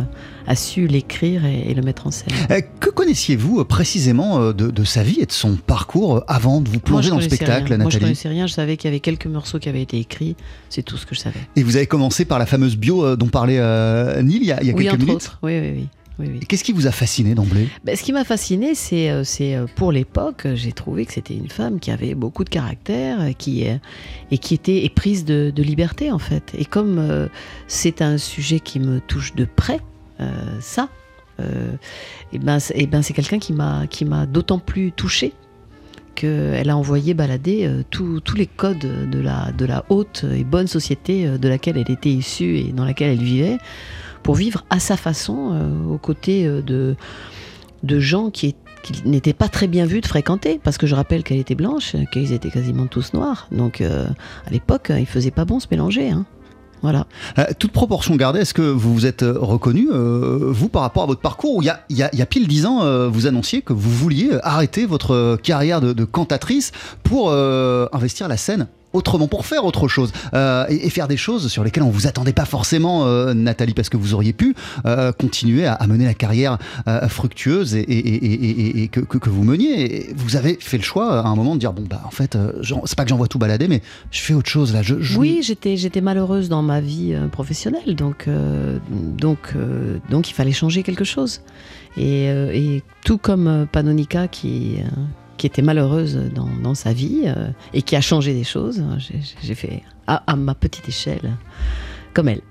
a, 0.47 0.55
su 0.55 0.87
l'écrire 0.87 1.45
et, 1.45 1.69
et 1.69 1.73
le 1.73 1.81
mettre 1.81 2.07
en 2.07 2.11
scène. 2.11 2.29
Euh, 2.51 2.61
Que 2.79 2.89
connaissiez-vous 2.89 3.59
euh, 3.61 3.63
précisément 3.65 4.51
de, 4.51 4.71
de 4.71 4.83
sa 4.83 5.03
vie 5.03 5.19
et 5.19 5.25
de 5.25 5.31
son 5.31 5.55
parcours 5.55 6.23
avant 6.27 6.61
de 6.61 6.69
vous 6.69 6.79
plonger 6.79 7.09
dans 7.09 7.17
le 7.17 7.21
spectacle, 7.21 7.67
rien. 7.67 7.77
Moi, 7.77 7.89
je 7.89 7.95
Nathalie 7.95 7.99
connaissais 8.03 8.29
rien. 8.29 8.47
Je 8.47 8.53
savais 8.53 8.77
qu'il 8.77 8.87
y 8.87 8.91
avait 8.91 8.99
quelques 8.99 9.27
morceaux 9.27 9.59
qui 9.59 9.69
avaient 9.69 9.81
été 9.81 9.99
écrits. 9.99 10.35
C'est 10.69 10.83
tout 10.83 10.97
ce 10.97 11.05
que 11.05 11.15
je 11.15 11.19
savais. 11.19 11.39
Et 11.55 11.63
vous 11.63 11.75
avez 11.75 11.87
commencé 11.87 12.25
par 12.25 12.39
la 12.39 12.45
fameuse 12.45 12.77
bio 12.77 13.15
dont 13.15 13.27
parlait 13.27 13.59
euh, 13.59 14.21
Neil 14.21 14.37
il 14.37 14.45
y 14.45 14.51
a, 14.51 14.61
il 14.61 14.67
y 14.67 14.71
a 14.71 14.73
oui, 14.73 14.85
quelques 14.85 14.99
minutes 14.99 15.15
autres. 15.15 15.39
Oui, 15.43 15.59
oui, 15.59 15.71
oui. 15.75 15.87
Oui, 16.19 16.27
oui. 16.31 16.39
Et 16.41 16.45
Qu'est-ce 16.45 16.63
qui 16.63 16.73
vous 16.73 16.85
a 16.87 16.91
fasciné 16.91 17.33
d'emblée? 17.35 17.67
Ben, 17.83 17.95
ce 17.95 18.03
qui 18.03 18.11
m'a 18.13 18.23
fasciné, 18.25 18.75
c'est 18.75 19.09
euh, 19.09 19.23
c'est, 19.23 19.55
euh, 19.55 19.65
pour 19.75 19.91
l'époque, 19.91 20.47
j'ai 20.55 20.71
trouvé 20.73 21.05
que 21.05 21.13
c'était 21.13 21.35
une 21.35 21.49
femme 21.49 21.79
qui 21.79 21.91
avait 21.91 22.13
beaucoup 22.15 22.43
de 22.43 22.49
caractère 22.49 23.21
euh, 23.21 23.31
qui, 23.31 23.63
et 24.31 24.37
qui 24.37 24.53
était 24.53 24.83
éprise 24.85 25.25
de, 25.25 25.51
de 25.55 25.63
liberté, 25.63 26.11
en 26.11 26.19
fait. 26.19 26.53
Et 26.57 26.65
comme 26.65 26.97
euh, 26.99 27.27
c'est 27.67 28.01
un 28.01 28.17
sujet 28.17 28.59
qui 28.59 28.79
me 28.79 28.99
touche 28.99 29.33
de 29.35 29.45
près, 29.45 29.79
euh, 30.19 30.29
ça, 30.59 30.89
euh, 31.39 31.71
et 32.33 32.39
ben, 32.39 32.59
c'est- 32.59 32.77
et 32.77 32.85
ben, 32.87 33.01
c'est 33.01 33.13
quelqu'un 33.13 33.39
qui 33.39 33.53
m'a 33.53 33.87
qui 33.87 34.03
m'a 34.03 34.25
d'autant 34.25 34.59
plus 34.59 34.91
touchée 34.91 35.33
qu'elle 36.15 36.69
a 36.69 36.75
envoyé 36.75 37.13
balader 37.13 37.65
euh, 37.65 37.81
tous 37.89 38.19
tous 38.19 38.35
les 38.35 38.45
codes 38.47 38.79
de 39.09 39.19
la, 39.21 39.53
de 39.53 39.63
la 39.65 39.85
haute 39.87 40.25
et 40.35 40.43
bonne 40.43 40.67
société 40.67 41.25
euh, 41.25 41.37
de 41.37 41.47
laquelle 41.47 41.77
elle 41.77 41.89
était 41.89 42.09
issue 42.09 42.57
et 42.57 42.73
dans 42.73 42.83
laquelle 42.83 43.11
elle 43.11 43.23
vivait, 43.23 43.57
pour 44.23 44.35
vivre 44.35 44.65
à 44.69 44.79
sa 44.79 44.97
façon, 44.97 45.51
euh, 45.53 45.93
aux 45.93 45.97
côtés 45.97 46.45
euh, 46.45 46.61
de, 46.61 47.99
gens 47.99 48.29
qui, 48.29 48.55
n'étaient 49.05 49.33
pas 49.33 49.49
très 49.49 49.67
bien 49.67 49.85
vus 49.85 50.01
de 50.01 50.05
fréquenter, 50.07 50.59
parce 50.63 50.77
que 50.77 50.87
je 50.87 50.95
rappelle 50.95 51.23
qu'elle 51.23 51.39
était 51.39 51.55
blanche, 51.55 51.95
qu'ils 52.11 52.31
étaient 52.31 52.49
quasiment 52.49 52.87
tous 52.87 53.13
noirs. 53.13 53.47
Donc 53.51 53.81
euh, 53.81 54.07
à 54.45 54.49
l'époque, 54.51 54.91
il 54.97 55.05
faisait 55.05 55.31
pas 55.31 55.45
bon 55.45 55.59
se 55.59 55.67
mélanger. 55.69 56.09
hein. 56.09 56.25
Voilà. 56.81 57.07
Toute 57.59 57.73
proportion 57.73 58.15
gardée, 58.15 58.39
est-ce 58.39 58.53
que 58.53 58.61
vous 58.61 58.93
vous 58.93 59.05
êtes 59.05 59.21
reconnu, 59.21 59.89
vous, 59.91 60.69
par 60.69 60.81
rapport 60.81 61.03
à 61.03 61.07
votre 61.07 61.19
parcours, 61.19 61.57
où 61.57 61.61
il 61.61 61.67
y 61.89 62.01
a, 62.01 62.25
pile 62.25 62.47
dix 62.47 62.65
ans, 62.65 63.09
vous 63.09 63.27
annonciez 63.27 63.61
que 63.61 63.73
vous 63.73 63.91
vouliez 63.91 64.31
arrêter 64.43 64.85
votre 64.85 65.37
carrière 65.43 65.81
de, 65.81 66.05
cantatrice 66.05 66.71
pour 67.03 67.33
investir 67.33 68.29
la 68.29 68.37
scène 68.37 68.67
autrement, 68.93 69.27
pour 69.27 69.45
faire 69.45 69.65
autre 69.65 69.87
chose 69.87 70.11
euh, 70.33 70.65
et, 70.69 70.87
et 70.87 70.89
faire 70.89 71.07
des 71.07 71.17
choses 71.17 71.47
sur 71.49 71.63
lesquelles 71.63 71.83
on 71.83 71.89
vous 71.89 72.07
attendait 72.07 72.33
pas 72.33 72.45
forcément, 72.45 73.05
euh, 73.05 73.33
Nathalie, 73.33 73.73
parce 73.73 73.89
que 73.89 73.97
vous 73.97 74.13
auriez 74.13 74.33
pu 74.33 74.55
euh, 74.85 75.11
continuer 75.11 75.65
à, 75.65 75.73
à 75.73 75.87
mener 75.87 76.05
la 76.05 76.13
carrière 76.13 76.57
fructueuse 77.07 77.75
et, 77.75 78.89
que, 78.91 78.99
que- 78.99 79.17
que 79.17 79.29
vous 79.29 79.43
meniez. 79.43 80.09
Et 80.09 80.13
vous 80.15 80.35
avez 80.35 80.57
fait 80.59 80.77
le 80.77 80.83
choix 80.83 81.19
à 81.21 81.27
un 81.27 81.35
moment 81.35 81.55
de 81.55 81.59
dire 81.59 81.73
bon 81.73 81.83
bah 81.89 82.01
en 82.05 82.11
fait, 82.11 82.37
c'est 82.85 82.95
pas 82.97 83.03
que 83.03 83.09
j'envoie 83.09 83.27
tout 83.27 83.39
balader, 83.39 83.67
mais 83.67 83.81
je 84.11 84.21
fais 84.21 84.33
autre 84.33 84.49
chose 84.49 84.73
là. 84.73 84.81
Je, 84.81 84.99
je- 84.99 85.17
Oui, 85.19 85.41
j'étais 85.43 85.77
j'étais 85.77 86.01
malheureuse 86.01 86.49
dans 86.49 86.61
ma 86.61 86.81
vie 86.81 87.15
professionnelle, 87.31 87.95
donc 87.95 88.27
donc 89.17 89.53
donc 90.09 90.29
il 90.29 90.33
fallait 90.33 90.51
changer 90.51 90.83
quelque 90.83 91.03
chose. 91.05 91.41
Et, 91.97 92.81
tout 93.05 93.17
comme 93.17 93.65
Panonica 93.71 94.27
qui 94.27 94.75
qui 95.39 95.47
était 95.47 95.63
malheureuse 95.63 96.19
dans, 96.35 96.49
dans 96.61 96.75
sa 96.75 96.93
vie 96.93 97.23
euh, 97.25 97.47
et 97.73 97.81
qui 97.81 97.95
a 97.95 98.01
changé 98.01 98.33
des 98.35 98.43
choses, 98.43 98.83
j'ai 99.41 99.55
fait 99.55 99.81
à, 100.05 100.21
à 100.31 100.35
ma 100.35 100.53
petite 100.53 100.87
échelle 100.87 101.31
comme 102.13 102.27
elle. 102.27 102.41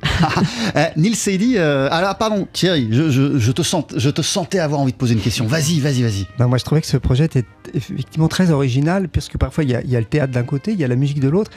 Euh, 0.77 0.87
Neil 0.97 1.15
Sadie, 1.15 1.55
euh, 1.59 1.89
alors 1.91 2.17
pardon 2.17 2.47
Thierry, 2.53 2.89
je, 2.91 3.11
je- 3.11 3.39
je 3.39 3.53
te 3.53 3.63
sens, 3.63 3.85
je 3.97 4.09
te 4.09 4.23
sentais 4.23 4.59
avoir 4.61 4.81
envie 4.81 4.93
de 4.93 4.97
poser 4.97 5.15
une 5.15 5.21
question. 5.21 5.47
Vas-y, 5.47 5.81
vas-y, 5.81 6.03
vas-y. 6.03 6.27
Ben, 6.39 6.47
moi, 6.47 6.59
je 6.59 6.65
trouvais 6.65 6.81
que 6.81 6.87
ce 6.87 6.97
projet 6.97 7.25
était 7.27 7.45
effectivement 7.75 8.29
très 8.29 8.51
original, 8.51 9.09
puisque 9.09 9.37
parfois 9.37 9.65
il 9.65 9.71
y 9.71 9.75
a, 9.75 9.83
il 9.83 9.91
y 9.91 9.97
a 9.97 10.01
le 10.01 10.07
théâtre 10.07 10.33
d'un 10.33 10.45
côté, 10.45 10.73
il 10.73 10.79
y 10.81 10.85
a 10.85 10.89
la 10.89 10.97
musique 10.97 11.21
de 11.21 11.29
l'autre. 11.29 11.51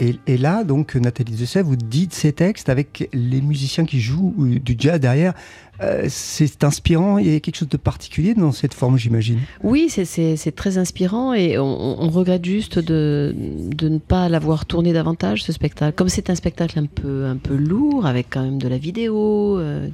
Et, 0.00 0.38
là, 0.38 0.62
donc, 0.62 0.94
Nathalie 0.94 1.32
Dessay, 1.34 1.62
vous 1.62 1.74
dites 1.76 2.14
ces 2.14 2.32
textes 2.32 2.68
avec 2.68 3.08
les 3.12 3.40
musiciens 3.40 3.84
qui 3.84 4.00
jouent 4.00 4.34
du 4.38 4.76
jazz 4.78 5.00
derrière. 5.00 5.34
Euh, 5.80 6.06
c'est 6.08 6.64
inspirant, 6.64 7.18
il 7.18 7.32
y 7.32 7.36
a 7.36 7.40
quelque 7.40 7.56
chose 7.56 7.68
de 7.68 7.76
particulier 7.76 8.34
dans 8.34 8.50
cette 8.50 8.74
forme, 8.74 8.96
j'imagine? 8.96 9.38
Oui, 9.62 9.88
c'est- 9.88 10.52
très 10.56 10.78
inspirant 10.78 11.34
et 11.34 11.58
on, 11.58 12.08
regrette 12.10 12.44
juste 12.44 12.78
de, 12.78 13.34
ne 13.82 13.98
pas 13.98 14.28
l'avoir 14.28 14.66
tourné 14.66 14.92
davantage, 14.92 15.42
ce 15.42 15.52
spectacle. 15.52 15.94
Comme 15.94 16.08
c'est 16.08 16.30
un 16.30 16.34
spectacle 16.34 16.78
un 16.78 16.86
peu, 16.86 17.56
lourd, 17.56 18.06
avec 18.06 18.28
quand 18.30 18.42
même 18.42 18.58
de 18.58 18.68
la 18.68 18.78
vidéo, 18.78 19.58
euh, 19.58 19.88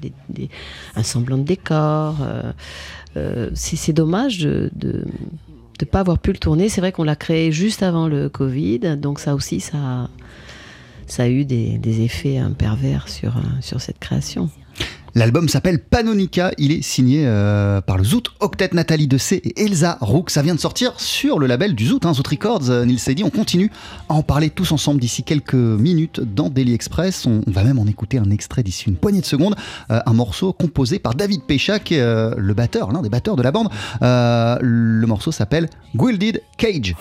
un 0.97 1.03
semblant 1.03 1.39
de 1.39 1.43
décor, 1.43 2.17
euh, 3.17 3.51
c'est 3.55 3.93
dommage 3.93 4.39
de 4.39 4.71
de 5.79 5.85
pas 5.85 6.01
avoir 6.01 6.19
pu 6.19 6.33
le 6.33 6.39
tourner. 6.39 6.69
C'est 6.69 6.81
vrai 6.81 6.93
qu'on 6.93 7.05
l'a 7.05 7.17
créé 7.17 7.53
juste 7.53 7.83
avant 7.83 8.09
le 8.09 8.29
Covid, 8.29 8.97
donc 8.97 9.21
ça 9.21 9.35
aussi, 9.35 9.61
ça, 9.61 10.09
a 11.19 11.29
eu 11.29 11.45
des, 11.45 12.01
effets 12.03 12.41
pervers 12.57 13.09
sur, 13.09 13.37
euh, 13.37 13.41
sur 13.61 13.81
cette 13.81 13.99
création. 13.99 14.51
L'album 15.17 15.49
s'appelle 15.49 15.79
Panonica. 15.79 16.51
Il 16.59 16.73
est 16.73 16.83
signé 16.83 17.25
euh, 17.25 17.81
par 17.81 17.99
le 17.99 18.05
Zoot 18.05 18.31
Octet 18.41 18.71
Nathalie 18.73 19.07
Dessay 19.07 19.41
et 19.45 19.65
Elsa 19.65 19.97
Rook. 20.01 20.31
Ça 20.31 20.43
vient 20.43 20.57
de 20.57 20.61
sortir 20.61 20.99
sur 20.99 21.39
le 21.39 21.47
label 21.47 21.77
du 21.77 21.87
Zoot, 21.87 22.05
hein, 22.05 22.15
Zoot 22.15 22.27
Records. 22.27 22.69
Euh, 22.69 22.85
Neil 22.85 22.99
Sadie, 22.99 23.23
on 23.23 23.31
continue 23.31 23.71
à 24.09 24.15
en 24.15 24.23
parler 24.23 24.51
tous 24.51 24.73
ensemble 24.73 25.01
d'ici 25.01 25.23
quelques 25.23 25.55
minutes 25.55 26.21
dans 26.21 26.51
Daily 26.51 26.75
Express. 26.75 27.27
On, 27.27 27.43
va 27.47 27.63
même 27.63 27.79
en 27.79 27.87
écouter 27.87 28.19
un 28.19 28.31
extrait 28.31 28.65
d'ici 28.65 28.87
une 28.89 28.97
poignée 28.97 29.21
de 29.21 29.27
secondes. 29.27 29.55
Euh, 29.91 30.01
un 30.05 30.13
morceau 30.13 30.53
composé 30.53 30.99
par 30.99 31.15
David 31.15 31.43
est 31.49 31.93
euh, 31.93 32.35
le 32.37 32.55
batteur, 32.55 32.91
l'un 32.93 33.03
des 33.03 33.09
batteurs 33.09 33.37
de 33.37 33.43
la 33.43 33.53
bande. 33.53 33.69
Le 34.01 35.07
morceau 35.07 35.31
s'appelle 35.31 35.69
Gilded 35.97 36.43
Cage. 36.59 36.97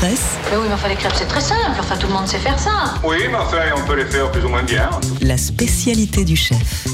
Mais 0.00 0.56
oui, 0.56 0.66
mais 0.68 0.74
enfin, 0.74 0.88
les 0.88 0.94
crêpes, 0.94 1.12
c'est 1.16 1.26
très 1.26 1.40
simple. 1.40 1.76
Enfin, 1.80 1.96
tout 1.96 2.06
le 2.06 2.12
monde 2.12 2.26
sait 2.28 2.38
faire 2.38 2.58
ça. 2.58 2.94
Oui, 3.02 3.16
mais 3.28 3.36
enfin, 3.36 3.58
on 3.76 3.84
peut 3.84 3.96
les 3.96 4.04
faire 4.04 4.30
plus 4.30 4.44
ou 4.44 4.48
moins 4.48 4.62
bien. 4.62 4.88
la 5.20 5.36
spécialité 5.36 6.24
du 6.24 6.36
chef. 6.36 6.86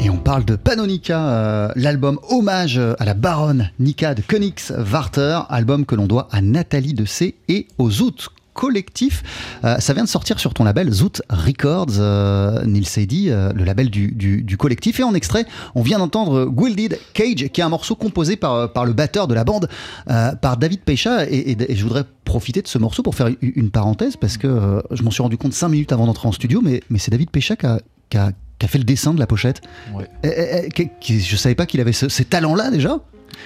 Et 0.00 0.08
on 0.08 0.16
parle 0.16 0.44
de 0.46 0.56
Panonica, 0.56 1.28
euh, 1.28 1.68
l'album 1.76 2.18
hommage 2.30 2.78
à 2.98 3.04
la 3.04 3.14
baronne 3.14 3.70
Nika 3.78 4.14
de 4.14 4.22
Königswarter, 4.22 5.40
album 5.50 5.84
que 5.84 5.94
l'on 5.94 6.06
doit 6.06 6.28
à 6.30 6.40
Nathalie 6.40 6.94
Dessay 6.94 7.34
et 7.48 7.66
aux 7.78 7.90
Zout 7.90 8.28
collectif. 8.54 9.22
Euh, 9.64 9.78
ça 9.78 9.92
vient 9.92 10.04
de 10.04 10.08
sortir 10.08 10.38
sur 10.40 10.54
ton 10.54 10.64
label 10.64 10.90
Zoot 10.90 11.20
Records, 11.28 11.98
euh, 11.98 12.64
Neil 12.64 12.84
Sadie, 12.84 13.28
euh, 13.30 13.52
le 13.52 13.64
label 13.64 13.90
du, 13.90 14.12
du- 14.12 14.42
du 14.42 14.56
collectif. 14.56 15.00
Et 15.00 15.02
en 15.02 15.12
extrait, 15.14 15.44
on 15.74 15.82
vient 15.82 15.98
d'entendre 15.98 16.46
Wielded 16.46 16.98
Cage, 17.12 17.48
qui 17.52 17.60
est 17.60 17.64
un 17.64 17.68
morceau 17.68 17.94
composé 17.96 18.36
par, 18.36 18.72
par 18.72 18.86
le 18.86 18.92
batteur 18.94 19.28
de 19.28 19.34
la 19.34 19.44
bande, 19.44 19.68
euh, 20.10 20.32
par 20.36 20.56
David 20.56 20.80
Peicha. 20.80 21.26
Et, 21.28 21.36
et- 21.52 21.72
et 21.72 21.76
je 21.76 21.82
voudrais 21.82 22.04
profiter 22.24 22.62
de 22.62 22.68
ce 22.68 22.78
morceau 22.78 23.02
pour 23.02 23.14
faire 23.14 23.28
une, 23.42 23.70
parenthèse, 23.70 24.16
parce 24.16 24.38
que 24.38 24.46
euh, 24.46 24.80
je 24.92 25.02
m'en 25.02 25.10
suis 25.10 25.22
rendu 25.22 25.36
compte 25.36 25.52
cinq 25.52 25.68
minutes 25.68 25.92
avant 25.92 26.06
d'entrer 26.06 26.28
en 26.28 26.32
studio, 26.32 26.60
mais, 26.64 26.80
mais 26.88 26.98
c'est 26.98 27.10
David 27.10 27.30
Peicha 27.30 27.56
qui 27.56 27.66
a, 27.66 27.80
qui 28.08 28.16
a- 28.16 28.32
qui 28.58 28.66
a 28.66 28.68
fait 28.68 28.78
le 28.78 28.84
dessin 28.84 29.12
de 29.12 29.18
la 29.18 29.26
pochette. 29.26 29.62
Ouais. 29.92 30.06
Eh, 30.22 30.28
eh, 30.28 30.68
eh, 30.78 30.88
qui- 31.00 31.20
je 31.20 31.34
savais 31.36 31.56
pas 31.56 31.66
qu'il 31.66 31.80
avait 31.80 31.92
ce- 31.92 32.08
ces 32.08 32.24
talents-là 32.24 32.70
déjà. 32.70 33.00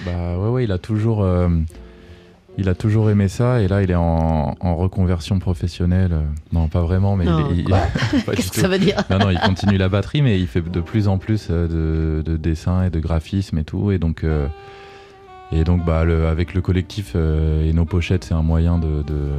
Bah 0.05 0.37
ouais, 0.37 0.49
ouais, 0.49 0.63
il 0.65 0.71
a 0.71 0.77
toujours, 0.77 1.23
euh, 1.23 1.49
il 2.59 2.69
a 2.69 2.75
toujours 2.75 3.09
aimé 3.09 3.27
ça 3.27 3.61
et 3.61 3.67
là 3.67 3.81
il 3.81 3.89
est 3.91 3.95
en, 3.95 4.55
en 4.59 4.75
reconversion 4.75 5.39
professionnelle. 5.39 6.11
Non, 6.51 6.67
pas 6.67 6.81
vraiment, 6.81 7.15
mais 7.15 7.25
Non, 7.25 7.49
il, 7.51 7.65
Qu'est-ce 8.35 8.51
que 8.51 8.59
ça 8.59 8.67
veut 8.67 8.79
dire 8.79 8.95
Non, 9.09 9.19
non, 9.19 9.29
il 9.29 9.39
continue 9.39 9.77
la 9.77 9.89
batterie, 9.89 10.21
mais 10.21 10.39
il 10.39 10.47
fait 10.47 10.61
de 10.61 10.81
plus 10.81 11.07
en 11.07 11.17
plus 11.17 11.47
euh, 11.49 12.21
de, 12.21 12.31
de 12.31 12.37
dessins 12.37 12.83
et 12.83 12.89
de 12.89 12.99
graphisme 12.99 13.57
et 13.57 13.63
tout. 13.63 13.91
Et 13.91 13.97
donc, 13.97 14.23
euh, 14.23 14.47
et 15.51 15.63
donc 15.63 15.83
bah, 15.85 16.03
le- 16.03 16.27
avec 16.27 16.53
le 16.53 16.61
collectif 16.61 17.13
euh, 17.15 17.67
et 17.67 17.73
nos 17.73 17.85
pochettes, 17.85 18.23
c'est 18.25 18.33
un 18.35 18.43
moyen 18.43 18.77
de, 18.77 19.01
de- 19.03 19.31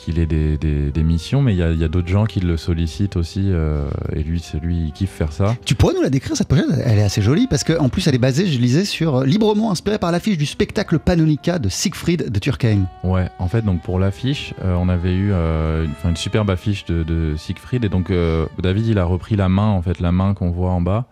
qu'il 0.00 0.18
ait 0.18 0.26
des, 0.26 0.56
des- 0.56 0.90
des 0.90 1.02
missions. 1.02 1.42
Mais 1.42 1.52
il 1.54 1.58
y 1.58 1.62
a, 1.62 1.70
il 1.70 1.78
y 1.78 1.84
a 1.84 1.88
d'autres 1.88 2.08
gens 2.08 2.24
qui 2.26 2.40
le 2.40 2.56
sollicitent 2.56 3.16
aussi. 3.16 3.44
euh, 3.46 3.88
et 4.14 4.22
lui, 4.22 4.40
c'est 4.40 4.58
lui, 4.60 4.86
il 4.86 4.92
kiffe 4.92 5.10
faire 5.10 5.32
ça. 5.32 5.56
Tu 5.64 5.74
pourrais 5.74 5.94
nous 5.94 6.02
la 6.02 6.10
décrire 6.10 6.36
cette 6.36 6.48
pochette 6.48 6.66
Elle 6.84 6.98
est 6.98 7.02
assez 7.02 7.22
jolie 7.22 7.46
parce 7.48 7.64
qu'en 7.64 7.88
plus 7.88 8.06
elle 8.06 8.14
est 8.14 8.18
basée, 8.18 8.46
je 8.46 8.58
lisais, 8.58 8.84
sur 8.84 9.16
euh, 9.18 9.24
librement 9.26 9.70
inspirée 9.70 9.98
par 9.98 10.10
l'affiche 10.12 10.38
du 10.38 10.46
spectacle 10.46 10.98
Panonica 10.98 11.58
de 11.58 11.68
Siegfried 11.68 12.30
de 12.30 12.38
Turckheim. 12.38 12.86
Ouais, 13.04 13.28
en 13.38 13.48
fait, 13.48 13.62
donc 13.62 13.82
pour 13.82 13.98
l'affiche, 13.98 14.54
euh, 14.64 14.74
on 14.78 14.88
avait 14.88 15.14
eu 15.14 15.30
euh, 15.32 15.86
une, 16.04 16.16
superbe 16.16 16.50
affiche 16.50 16.84
de, 16.86 17.02
de 17.02 17.34
Siegfried 17.36 17.84
et 17.84 17.88
donc 17.88 18.10
euh, 18.10 18.46
David 18.62 18.86
il 18.86 18.98
a 18.98 19.04
repris 19.04 19.36
la 19.36 19.48
main, 19.48 19.68
en 19.68 19.82
fait, 19.82 20.00
la 20.00 20.12
main 20.12 20.34
qu'on 20.34 20.50
voit 20.50 20.70
en 20.70 20.80
bas 20.80 21.06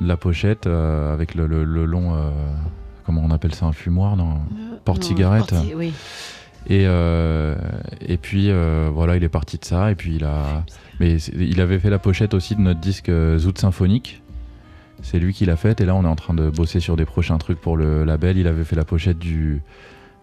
de 0.00 0.08
la 0.08 0.16
pochette 0.16 0.66
euh, 0.66 1.12
avec 1.12 1.34
le, 1.34 1.46
le- 1.46 1.64
le 1.64 1.84
long, 1.84 2.14
euh, 2.14 2.30
comment 3.06 3.22
on 3.24 3.30
appelle 3.30 3.54
ça, 3.54 3.66
un 3.66 3.72
fumoir, 3.72 4.16
non? 4.16 4.38
Porte-cigarette. 4.84 5.52
Non, 5.52 5.58
porte- 5.62 5.74
Oui. 5.76 5.92
Et, 6.68 6.84
euh, 6.86 7.54
et 8.00 8.16
puis 8.16 8.46
euh, 8.50 8.88
voilà, 8.92 9.16
il 9.16 9.24
est 9.24 9.28
parti 9.28 9.58
de 9.58 9.64
ça 9.64 9.90
et 9.90 9.94
puis 9.94 10.16
il 10.16 10.24
a, 10.24 10.64
mais 11.00 11.16
il 11.18 11.60
avait 11.60 11.78
fait 11.78 11.90
la 11.90 11.98
pochette 11.98 12.32
aussi 12.34 12.54
de 12.56 12.60
notre 12.60 12.80
disque 12.80 13.08
euh, 13.10 13.38
Zoot 13.38 13.58
Symphonique. 13.58 14.22
C'est 15.02 15.18
lui 15.18 15.34
qui 15.34 15.44
l'a 15.44 15.56
faite 15.56 15.80
et 15.82 15.84
là 15.84 15.94
on 15.94 16.04
est 16.04 16.08
en 16.08 16.16
train 16.16 16.32
de 16.34 16.48
bosser 16.48 16.80
sur 16.80 16.96
des 16.96 17.04
prochains 17.04 17.36
trucs 17.36 17.60
pour 17.60 17.76
le 17.76 18.04
label. 18.04 18.38
Il 18.38 18.46
avait 18.46 18.64
fait 18.64 18.76
la 18.76 18.84
pochette 18.84 19.18
du, 19.18 19.60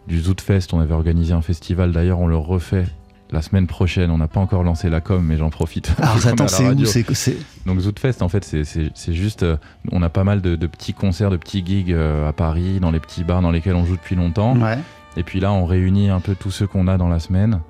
du 0.08 0.20
Zoot 0.20 0.42
Fest. 0.42 0.74
On 0.74 0.80
avait 0.80 0.94
organisé 0.96 1.34
un 1.34 1.42
festival 1.44 1.92
d'ailleurs, 1.92 2.20
on 2.20 2.28
le 2.28 2.38
refait 2.38 2.86
la 3.30 3.44
semaine 3.44 3.68
prochaine. 3.68 4.10
On 4.10 4.18
n'a 4.18 4.28
pas 4.28 4.40
encore 4.40 4.64
lancé 4.64 4.90
la 4.90 5.00
com, 5.00 5.24
mais 5.24 5.38
j'en 5.38 5.52
profite. 5.52 5.94
Alors 6.00 6.16
à 6.26 6.30
attends, 6.30 6.48
c'est 6.48 6.68
où? 6.68 6.86
c'est, 6.86 7.14
c'est- 7.14 7.38
Donc 7.68 7.80
Zootfest, 7.80 8.22
en 8.24 8.30
fait, 8.30 8.44
c'est- 8.44 9.14
juste. 9.14 9.46
on 9.92 10.02
a 10.02 10.10
pas 10.10 10.24
mal 10.24 10.42
de, 10.42 10.56
de 10.56 10.68
petits 10.68 10.94
concerts, 10.94 11.30
de 11.30 11.38
petits 11.38 11.64
gigs 11.66 11.94
à 11.94 12.34
Paris, 12.34 12.80
dans 12.82 12.92
les 12.92 13.00
petits 13.00 13.24
bars 13.24 13.42
dans 13.44 13.52
lesquels 13.52 13.76
on 13.76 13.86
joue 13.86 13.96
depuis 13.96 14.16
longtemps. 14.16 14.58
Ouais. 14.58 14.80
Et 15.18 15.24
puis 15.24 15.40
là, 15.40 15.52
on 15.52 15.66
réunit 15.66 16.10
un 16.10 16.20
peu 16.20 16.36
tous 16.36 16.52
ceux 16.52 16.68
qu'on 16.68 16.88
a 16.88 16.98
dans 16.98 17.10
la 17.10 17.20
semaine. 17.20 17.62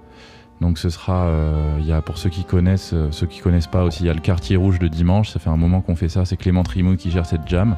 Donc 0.62 0.78
ce 0.78 0.92
sera, 0.92 1.26
euh, 1.26 1.80
y 1.82 1.92
a 1.92 2.04
pour 2.04 2.20
ceux 2.20 2.30
qui 2.30 2.44
connaissent, 2.44 2.94
euh, 2.94 3.08
ceux 3.12 3.26
qui 3.26 3.40
connaissent 3.40 3.68
pas 3.68 3.84
aussi, 3.84 4.04
il 4.04 4.06
y 4.06 4.10
a 4.12 4.14
le 4.14 4.20
quartier 4.20 4.56
rouge 4.58 4.78
de 4.78 4.88
dimanche. 4.88 5.32
Ça 5.32 5.40
fait 5.40 5.50
un 5.50 5.58
moment 5.58 5.82
qu'on 5.82 5.96
fait 5.96 6.08
ça. 6.08 6.24
C'est 6.24 6.38
Clément 6.38 6.62
Trimouille 6.62 6.98
qui 6.98 7.10
gère 7.10 7.26
cette 7.26 7.48
jam. 7.48 7.78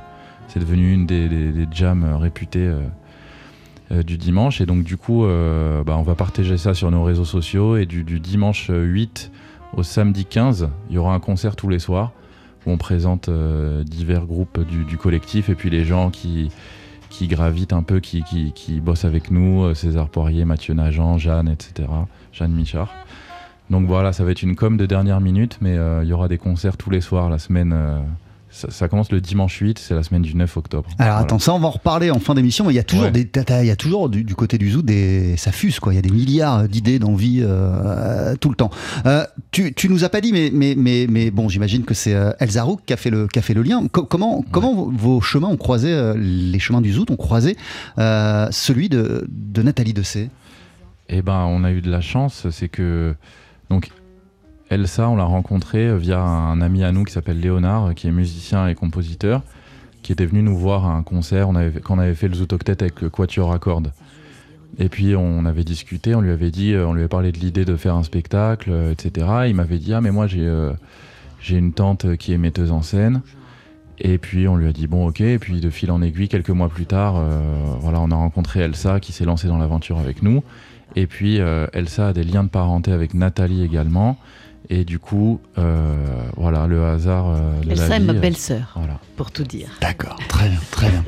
C'est 0.49 0.60
devenu 0.60 0.93
une 0.93 1.08
des, 1.08 1.30
des, 1.30 1.67
jams 1.71 2.04
euh, 2.04 2.17
réputées 2.17 2.69
du 4.06 4.17
dimanche. 4.17 4.60
Et 4.60 4.65
donc 4.65 4.84
du 4.84 4.97
coup, 4.97 5.23
bah, 5.86 5.95
on 5.97 6.02
va 6.02 6.15
partager 6.15 6.58
ça 6.58 6.73
sur 6.73 6.89
nos 6.89 7.04
réseaux 7.04 7.26
sociaux. 7.26 7.78
Et 7.78 7.86
du, 7.86 8.04
dimanche 8.19 8.71
8 8.73 9.32
au 9.78 9.84
samedi 9.84 10.26
15, 10.26 10.69
il 10.89 10.95
y 10.95 10.97
aura 10.97 11.13
un 11.13 11.19
concert 11.19 11.56
tous 11.56 11.69
les 11.69 11.80
soirs 11.80 12.12
où 12.65 12.71
on 12.71 12.78
présente 12.78 13.30
divers 13.86 14.26
groupes 14.26 14.62
du 14.62 14.97
collectif 14.97 15.49
et 15.49 15.56
puis 15.56 15.69
les 15.69 15.86
gens 15.86 16.10
qui, 16.10 16.49
qui 17.13 17.28
gravitent 17.28 17.73
un 17.73 17.84
peu, 17.84 17.99
qui, 17.99 18.23
qui, 18.23 18.52
qui 18.54 18.82
bossent 18.82 19.06
avec 19.06 19.30
nous, 19.30 19.63
euh, 19.63 19.76
César 19.76 20.10
Poirier, 20.10 20.45
Mathieu 20.45 20.73
Nagent, 20.73 21.19
Jeanne, 21.19 21.47
etc. 21.47 21.88
Jeanne 22.32 22.52
Michard. 22.52 22.91
Donc 23.69 23.86
voilà, 23.86 24.13
ça 24.13 24.23
va 24.23 24.32
être 24.32 24.41
une 24.41 24.56
com 24.56 24.78
de 24.78 24.86
dernière 24.88 25.21
minute, 25.21 25.60
mais 25.62 25.78
euh, 25.78 26.04
il 26.04 26.10
y 26.10 26.13
aura 26.13 26.28
des 26.28 26.39
concerts 26.39 26.76
tous 26.76 26.89
les 26.89 27.02
soirs 27.02 27.30
la 27.30 27.38
semaine. 27.38 27.73
Ça, 28.56 28.70
ça 28.70 28.88
commence 28.88 29.12
le 29.12 29.20
dimanche 29.20 29.58
8, 29.58 29.80
c'est 29.80 29.96
la 29.96 30.04
semaine 30.04 30.22
du 30.22 30.36
9 30.36 30.58
octobre. 30.58 30.88
Alors 31.00 31.13
Voilà. 31.13 31.26
attends, 31.26 31.39
ça 31.39 31.54
on 31.54 31.60
va 31.60 31.68
en 31.68 31.72
reparler 31.72 32.12
en 32.12 32.20
fin 32.20 32.36
d'émission, 32.36 32.66
mais 32.66 32.74
il 32.74 32.76
y 32.76 32.80
a 32.80 32.84
toujours, 32.84 33.06
Ouais. 33.06 33.12
des, 33.12 33.28
il 33.62 33.66
y 33.66 33.72
a 33.72 33.76
toujours 33.76 34.10
du, 34.10 34.24
du 34.24 34.36
côté 34.36 34.58
du 34.60 34.70
zoo 34.72 34.82
des, 34.84 35.36
ça 35.38 35.52
fuse 35.52 35.80
quoi. 35.80 35.92
Il 35.92 35.96
y 35.96 36.00
a 36.00 36.04
des 36.04 36.12
milliards 36.12 36.68
d'idées, 36.70 37.00
d'envies 37.00 37.39
euh, 37.42 38.36
tout 38.36 38.50
le 38.50 38.56
temps. 38.56 38.70
Euh, 39.06 39.26
tu, 39.52 39.74
tu 39.74 39.89
nous 39.89 40.04
as 40.04 40.10
pas 40.10 40.22
dit, 40.22 40.32
mais 40.32 40.52
mais 40.54 40.76
mais, 40.78 41.08
mais 41.10 41.32
bon, 41.32 41.50
j'imagine 41.50 41.84
que 41.84 41.94
c'est 41.96 42.13
euh, 42.13 42.32
Elsa 42.39 42.63
Rook 42.63 42.82
qui 42.86 42.94
a 42.94 42.98
fait 42.98 43.10
le 43.10 43.28
qui 43.28 43.39
a 43.39 43.42
fait 43.42 43.54
le 43.56 43.63
lien. 43.63 43.88
Co- 43.88 44.06
comment 44.06 44.44
comment 44.52 44.89
vos- 44.92 45.20
chemins 45.22 45.48
ont 45.50 45.58
croisé, 45.58 46.13
les 46.16 46.60
chemins 46.60 46.82
du 46.82 46.92
zoo 46.94 47.06
ont 47.10 47.16
croisé 47.16 47.58
euh, 47.98 48.48
celui 48.52 48.88
de, 48.89 49.26
de 49.30 49.62
Nathalie 49.63 49.94
Dessay. 49.94 50.30
Eh 51.10 51.22
ben, 51.22 51.39
on 51.48 51.63
a 51.63 51.72
eu 51.72 51.82
de 51.82 51.89
la 51.92 52.02
chance, 52.02 52.48
c'est 52.52 52.70
que 52.70 53.16
donc 53.70 53.89
Elsa, 54.74 55.10
on 55.10 55.16
l'a 55.16 55.24
rencontrée 55.24 55.96
via 55.98 56.20
un 56.20 56.60
ami 56.62 56.84
à 56.84 56.92
nous 56.92 57.04
qui 57.04 57.14
s'appelle 57.14 57.40
Léonard, 57.40 57.94
qui 57.96 58.08
est 58.08 58.12
musicien 58.12 58.68
et 58.68 58.76
compositeur. 58.76 59.44
qui 60.02 60.12
était 60.12 60.26
venu 60.26 60.42
nous 60.42 60.58
voir 60.58 60.86
à 60.86 60.94
un 60.94 61.04
concert. 61.04 61.48
On 61.48 61.56
avait, 61.56 61.80
quand 61.80 61.96
on 61.96 62.00
avait 62.00 62.16
fait 62.16 62.28
le 62.28 62.34
Zoot 62.34 62.52
Octet 62.52 62.82
avec 62.82 63.02
le 63.02 63.10
Quatuor 63.10 63.54
à. 63.54 63.60
Et 64.80 64.90
puis 64.90 65.16
on 65.16 65.46
avait 65.46 65.64
discuté, 65.64 66.16
on 66.16 66.22
lui 66.22 66.32
avait 66.32 66.52
dit, 66.52 66.74
euh, 66.74 66.88
on 66.88 66.94
lui 66.94 67.02
avait 67.02 67.08
parlé 67.08 67.32
de 67.32 67.38
l'idée 67.38 67.64
de 67.64 67.76
faire 67.76 67.96
un 67.96 68.04
spectacle, 68.04 68.72
euh, 68.72 68.92
etc. 68.92 69.28
Il 69.48 69.56
m'avait 69.56 69.78
dit 69.78 69.94
ah 69.94 70.02
mais 70.02 70.12
moi 70.12 70.26
j'ai 70.28 70.46
euh, 70.46 70.74
une 71.50 71.74
tante 71.74 72.18
qui 72.18 72.34
est 72.34 72.38
metteuse 72.38 72.72
en 72.72 72.82
scène. 72.82 73.22
Et 74.00 74.18
puis 74.18 74.48
on 74.48 74.56
lui 74.56 74.68
a 74.68 74.74
dit 74.74 74.88
bon 74.88 75.08
ok. 75.08 75.22
Et 75.22 75.40
puis 75.40 75.62
de 75.62 75.70
fil 75.70 75.92
en 75.92 76.02
aiguille, 76.02 76.28
quelques 76.28 76.50
mois 76.50 76.70
plus 76.70 76.86
tard, 76.86 77.16
euh, 77.18 77.40
voilà, 77.80 78.00
on 78.02 78.12
a 78.12 78.16
rencontré 78.16 78.62
Elsa 78.62 79.00
qui 79.00 79.12
s'est 79.12 79.26
lancée 79.26 79.48
dans 79.48 79.58
l'aventure 79.58 80.00
avec 80.00 80.24
nous. 80.24 80.44
Et 80.96 81.08
puis 81.08 81.40
euh, 81.40 81.68
Elsa 81.74 82.10
a 82.10 82.14
des 82.14 82.24
liens 82.24 82.44
de 82.44 82.50
parenté 82.50 82.92
avec 82.92 83.14
Nathalie 83.14 83.64
également. 83.64 84.18
Et 84.69 84.86
du 84.86 84.97
coup, 84.99 85.39
euh, 85.58 85.95
voilà, 86.38 86.67
le 86.67 86.84
hasard 86.86 87.28
euh, 87.30 87.62
de 87.62 87.67
la 87.67 87.73
Elsa 87.73 87.95
est 87.95 87.99
vie. 87.99 88.06
ma 88.06 88.13
euh, 88.13 88.19
belle-sœur, 88.19 88.71
Voilà. 88.76 88.99
pour 89.17 89.32
tout 89.32 89.43
dire. 89.43 89.69
D'accord, 89.82 90.17
très 90.30 90.49
bien, 90.49 90.60
très 90.71 90.89
bien. 90.89 91.04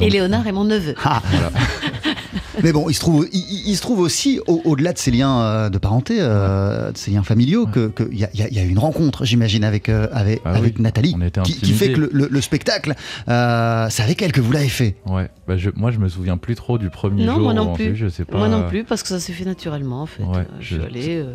Et 0.00 0.08
Léonard 0.10 0.46
est 0.46 0.52
mon 0.52 0.64
neveu. 0.64 0.94
Ah. 1.04 1.20
Mais 2.62 2.72
bon, 2.72 2.88
il 2.90 2.94
se 2.94 3.00
trouve, 3.00 3.26
il, 3.32 3.74
se 3.76 3.80
trouve 3.80 4.00
aussi, 4.00 4.40
au- 4.46 4.60
au-delà 4.64 4.92
de 4.92 4.98
ces 4.98 5.10
liens 5.10 5.40
euh, 5.40 5.70
de 5.70 5.78
parenté, 5.78 6.18
euh, 6.20 6.90
de 6.92 6.96
ces 6.98 7.10
liens 7.10 7.22
familiaux, 7.22 7.66
que 7.66 7.88
qu'il 7.88 8.18
y, 8.18 8.24
a- 8.24 8.30
y 8.34 8.42
a- 8.42 8.48
il 8.48 8.54
y 8.54 8.58
a 8.58 8.62
une 8.64 8.78
rencontre, 8.78 9.24
j'imagine, 9.24 9.62
avec, 9.64 9.88
euh, 9.88 10.08
avec, 10.12 10.42
Ah 10.44 10.50
avec 10.54 10.76
oui, 10.76 10.82
Nathalie, 10.82 11.14
on 11.16 11.22
était 11.22 11.40
qui, 11.42 11.54
qui 11.54 11.72
fait 11.72 11.92
que 11.92 12.00
le, 12.00 12.10
le- 12.12 12.28
le 12.30 12.40
spectacle, 12.40 12.94
euh, 13.28 13.86
c'est 13.90 14.02
avec 14.02 14.20
elle 14.22 14.32
que 14.32 14.40
vous 14.40 14.52
l'avez 14.52 14.68
fait. 14.68 14.96
Ouais. 15.06 15.30
Bah, 15.48 15.56
je- 15.56 15.70
moi 15.74 15.90
je 15.90 15.98
me 15.98 16.08
souviens 16.08 16.36
plus 16.36 16.54
trop 16.54 16.76
du 16.76 16.90
premier 16.90 17.24
Non, 17.24 17.34
jour. 17.34 17.42
moi 17.44 17.54
non 17.54 17.72
plus. 17.72 17.94
Je 17.96 18.08
sais 18.08 18.24
pas. 18.24 18.36
Moi 18.36 18.48
non 18.48 18.68
plus, 18.68 18.84
parce 18.84 19.02
que 19.02 19.08
ça 19.08 19.20
s'est 19.20 19.32
fait 19.32 19.44
naturellement 19.46 20.02
en 20.02 20.06
fait. 20.06 20.22
Ouais, 20.24 20.46
je 20.60 20.74
suis 20.76 20.84
allée. 20.84 21.18
euh, 21.18 21.34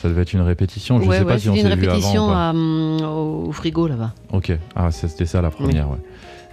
Ça 0.00 0.08
devait 0.08 0.22
être 0.22 0.32
une 0.32 0.40
répétition. 0.40 1.00
Je 1.00 1.06
ouais, 1.08 1.18
sais 1.18 1.24
pas 1.24 1.38
si 1.38 1.48
on 1.50 1.54
c'était 1.54 1.68
s'est 1.68 1.74
une 1.74 1.80
vu 1.80 1.84
avant. 1.86 1.92
répétition 1.96 2.26
pas. 2.28 2.48
à, 2.48 2.50
hum, 2.50 3.00
au, 3.02 3.52
frigo 3.52 3.86
là-bas. 3.86 4.12
Ok, 4.32 4.52
ah, 4.74 4.90
c'était 4.90 5.26
ça 5.26 5.42
la 5.42 5.50
première, 5.50 5.90
ouais. 5.90 5.98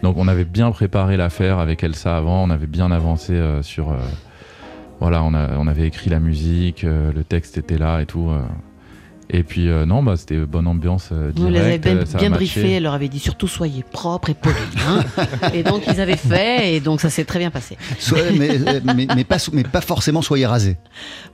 Donc 0.04 0.18
on 0.18 0.28
avait 0.28 0.44
bien 0.46 0.70
préparé 0.72 1.16
l'affaire 1.18 1.58
avec 1.60 1.84
Elsa 1.84 2.18
avant, 2.18 2.44
on 2.44 2.50
avait 2.50 2.68
bien 2.68 2.92
avancé 2.92 3.34
euh, 3.34 3.62
sur... 3.64 3.92
euh, 3.92 3.96
voilà, 5.00 5.24
on, 5.24 5.34
a- 5.34 5.58
on 5.58 5.68
avait 5.68 5.88
écrit 5.88 6.10
la 6.10 6.20
musique, 6.20 6.84
euh, 6.84 7.12
le 7.14 7.24
texte 7.24 7.58
était 7.58 7.78
là 7.78 8.02
et 8.02 8.06
tout. 8.06 8.30
Euh. 9.34 9.38
et 9.38 9.44
puis 9.44 9.68
euh, 9.70 9.86
non, 9.86 10.04
bah, 10.04 10.16
c'était 10.18 10.38
bonne 10.38 10.68
ambiance 10.68 11.10
euh, 11.12 11.32
Nous, 11.36 11.46
on 11.46 11.50
les 11.50 11.60
avait 11.60 11.80
directe, 11.80 12.08
bien, 12.10 12.16
euh, 12.16 12.20
bien 12.20 12.30
matché. 12.30 12.38
briefés, 12.46 12.72
elle 12.74 12.84
leur 12.84 12.94
avait 12.94 13.08
dit 13.10 13.20
surtout 13.20 13.48
soyez 13.48 13.84
propres 13.92 14.30
et 14.30 14.34
polis. 14.34 14.58
hein. 14.88 15.04
et 15.54 15.64
donc 15.64 15.84
ils 15.88 16.00
avaient 16.02 16.16
fait, 16.18 16.74
et 16.76 16.80
donc 16.80 17.02
ça 17.02 17.10
s'est 17.10 17.26
très 17.26 17.40
bien 17.40 17.52
passé. 17.52 17.78
Mais, 18.38 18.50
euh, 18.52 18.80
mais, 18.84 19.08
mais 19.16 19.24
pas, 19.24 19.38
mais 19.54 19.64
pas 19.64 19.82
forcément 19.82 20.22
soyez 20.22 20.46
rasés. 20.46 20.78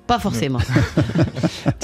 Pas 0.07 0.19
forcément. 0.19 0.59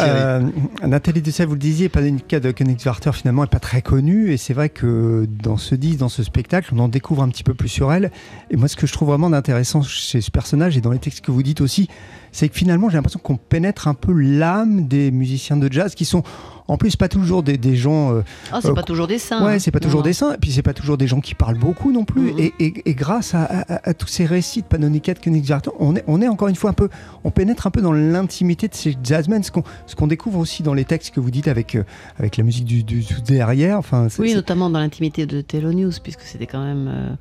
Euh, 0.02 0.42
Nathalie 0.86 1.22
Dessay, 1.22 1.46
vous 1.46 1.54
le 1.54 1.60
disiez, 1.60 1.90
Panonica 1.90 2.40
de 2.40 2.52
Königswarter 2.52 3.12
finalement 3.14 3.42
n'est 3.42 3.50
pas 3.50 3.60
très 3.60 3.82
connue 3.82 4.32
et 4.32 4.38
c'est 4.38 4.54
vrai 4.54 4.70
que 4.70 5.28
dans 5.44 5.58
ce 5.58 5.76
disque, 5.76 6.00
dans 6.00 6.08
ce 6.10 6.24
spectacle, 6.24 6.70
on 6.74 6.80
en 6.80 6.88
découvre 6.88 7.22
un 7.22 7.28
petit 7.30 7.44
peu 7.44 7.54
plus 7.54 7.68
sur 7.68 7.92
elle. 7.92 8.12
Et 8.50 8.56
moi, 8.56 8.68
ce 8.70 8.78
que 8.78 8.88
je 8.88 8.94
trouve 8.94 9.10
vraiment 9.10 9.32
intéressant 9.34 9.82
chez 9.82 10.22
ce 10.22 10.32
personnage 10.32 10.78
et 10.78 10.82
dans 10.82 10.92
les 10.92 11.00
textes 11.00 11.22
que 11.22 11.32
vous 11.32 11.44
dites 11.44 11.60
aussi, 11.62 11.90
c'est 12.32 12.50
que 12.50 12.56
finalement, 12.56 12.90
j'ai 12.90 12.98
l'impression 12.98 13.20
qu'on 13.22 13.38
pénètre 13.38 13.88
un 13.88 13.94
peu 13.94 14.12
l'âme 14.14 14.88
des 14.88 15.12
musiciens 15.12 15.58
de 15.58 15.72
jazz 15.72 15.96
qui 15.96 16.06
sont 16.06 16.24
en 16.68 16.78
plus 16.78 16.96
pas 16.96 17.08
toujours 17.08 17.42
des, 17.42 17.58
des 17.58 17.76
gens. 17.76 18.14
euh, 18.14 18.22
Ah, 18.52 18.60
c'est 18.62 18.68
Euh, 18.70 18.74
pas 18.76 18.84
toujours 18.84 19.08
des 19.08 19.18
saints. 19.18 19.44
Ouais, 19.44 19.56
hein. 19.56 19.60
c'est 19.60 19.72
pas 19.72 19.80
Non, 19.80 19.86
toujours 19.86 20.04
des 20.04 20.14
saints, 20.14 20.34
et 20.34 20.38
puis 20.38 20.52
c'est 20.52 20.62
pas 20.62 20.74
toujours 20.74 20.98
des 20.98 21.08
gens 21.08 21.20
qui 21.20 21.34
parlent 21.34 21.58
beaucoup 21.58 21.92
non 21.92 22.06
plus. 22.06 22.32
Mhm. 22.34 22.40
et, 22.40 22.54
et- 22.60 22.90
et 22.90 22.94
grâce 22.94 23.34
à, 23.34 23.44
à- 23.44 23.90
à 23.90 23.94
tous 23.96 24.06
ces 24.08 24.26
récits 24.26 24.62
de 24.62 24.68
Panonica, 24.68 25.16
de 25.16 25.20
Königswarter, 25.20 25.72
on 25.80 25.96
est, 25.96 26.04
on 26.06 26.22
est 26.22 26.28
encore 26.28 26.48
une 26.48 26.56
fois 26.56 26.70
un 26.70 26.74
peu, 26.74 26.90
on 27.24 27.32
pénètre 27.32 27.66
un 27.66 27.72
peu 27.72 27.82
dans 27.82 27.94
l'intimité 27.94 28.68
de 28.68 28.76
ces 28.76 28.96
jazzmen, 29.04 29.42
ce 29.42 29.50
qu'on 29.52 29.64
ce 29.88 29.96
qu'on 29.96 30.06
découvre 30.08 30.38
aussi 30.38 30.62
dans 30.62 30.76
les 30.76 30.86
textes 30.86 31.14
que 31.16 31.20
vous 31.20 31.32
dites 31.32 31.48
avec, 31.48 31.74
euh, 31.74 31.84
avec 32.20 32.38
la 32.38 32.44
musique 32.44 32.66
du, 32.66 32.84
du, 32.84 33.00
du 33.00 33.16
derrière. 33.26 33.80
Enfin, 33.80 34.08
Oui, 34.20 34.36
notamment 34.36 34.70
dans 34.70 34.80
l'intimité 34.80 35.26
de 35.26 35.42
Thelonious, 35.42 35.94
puisque 36.04 36.22
c'était 36.22 36.46
quand 36.46 36.64
même 36.64 36.88
euh, 36.88 36.92
euh, 36.92 37.16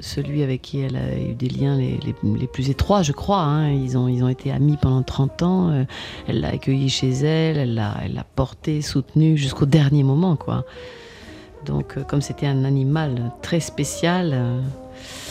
celui 0.00 0.42
avec 0.42 0.62
qui 0.62 0.80
elle 0.80 0.96
a 0.96 1.16
eu 1.18 1.34
des 1.34 1.48
liens 1.48 1.76
les, 1.76 1.98
les- 2.04 2.46
plus 2.48 2.68
étroits, 2.70 3.02
je 3.02 3.12
crois. 3.12 3.40
hein. 3.42 3.70
Ils, 3.72 3.96
ont, 3.96 4.08
ils 4.08 4.22
ont 4.24 4.28
été 4.28 4.50
amis 4.50 4.76
pendant 4.80 5.02
30 5.02 5.42
ans. 5.42 5.70
euh, 5.70 5.84
elle 6.26 6.40
l'a 6.40 6.48
accueilli 6.48 6.88
chez 6.88 7.10
elle, 7.10 7.56
elle 7.58 7.74
l'a 7.74 7.94
elle 8.04 8.14
l'a 8.14 8.24
porté, 8.24 8.82
soutenu 8.82 9.36
jusqu'au 9.36 9.66
dernier 9.66 10.02
moment, 10.02 10.36
quoi. 10.36 10.64
Donc, 11.66 11.96
euh, 11.96 12.02
comme 12.04 12.20
c'était 12.20 12.46
un 12.46 12.64
animal 12.64 13.32
très 13.42 13.60
spécial, 13.60 14.30
euh, 14.34 14.60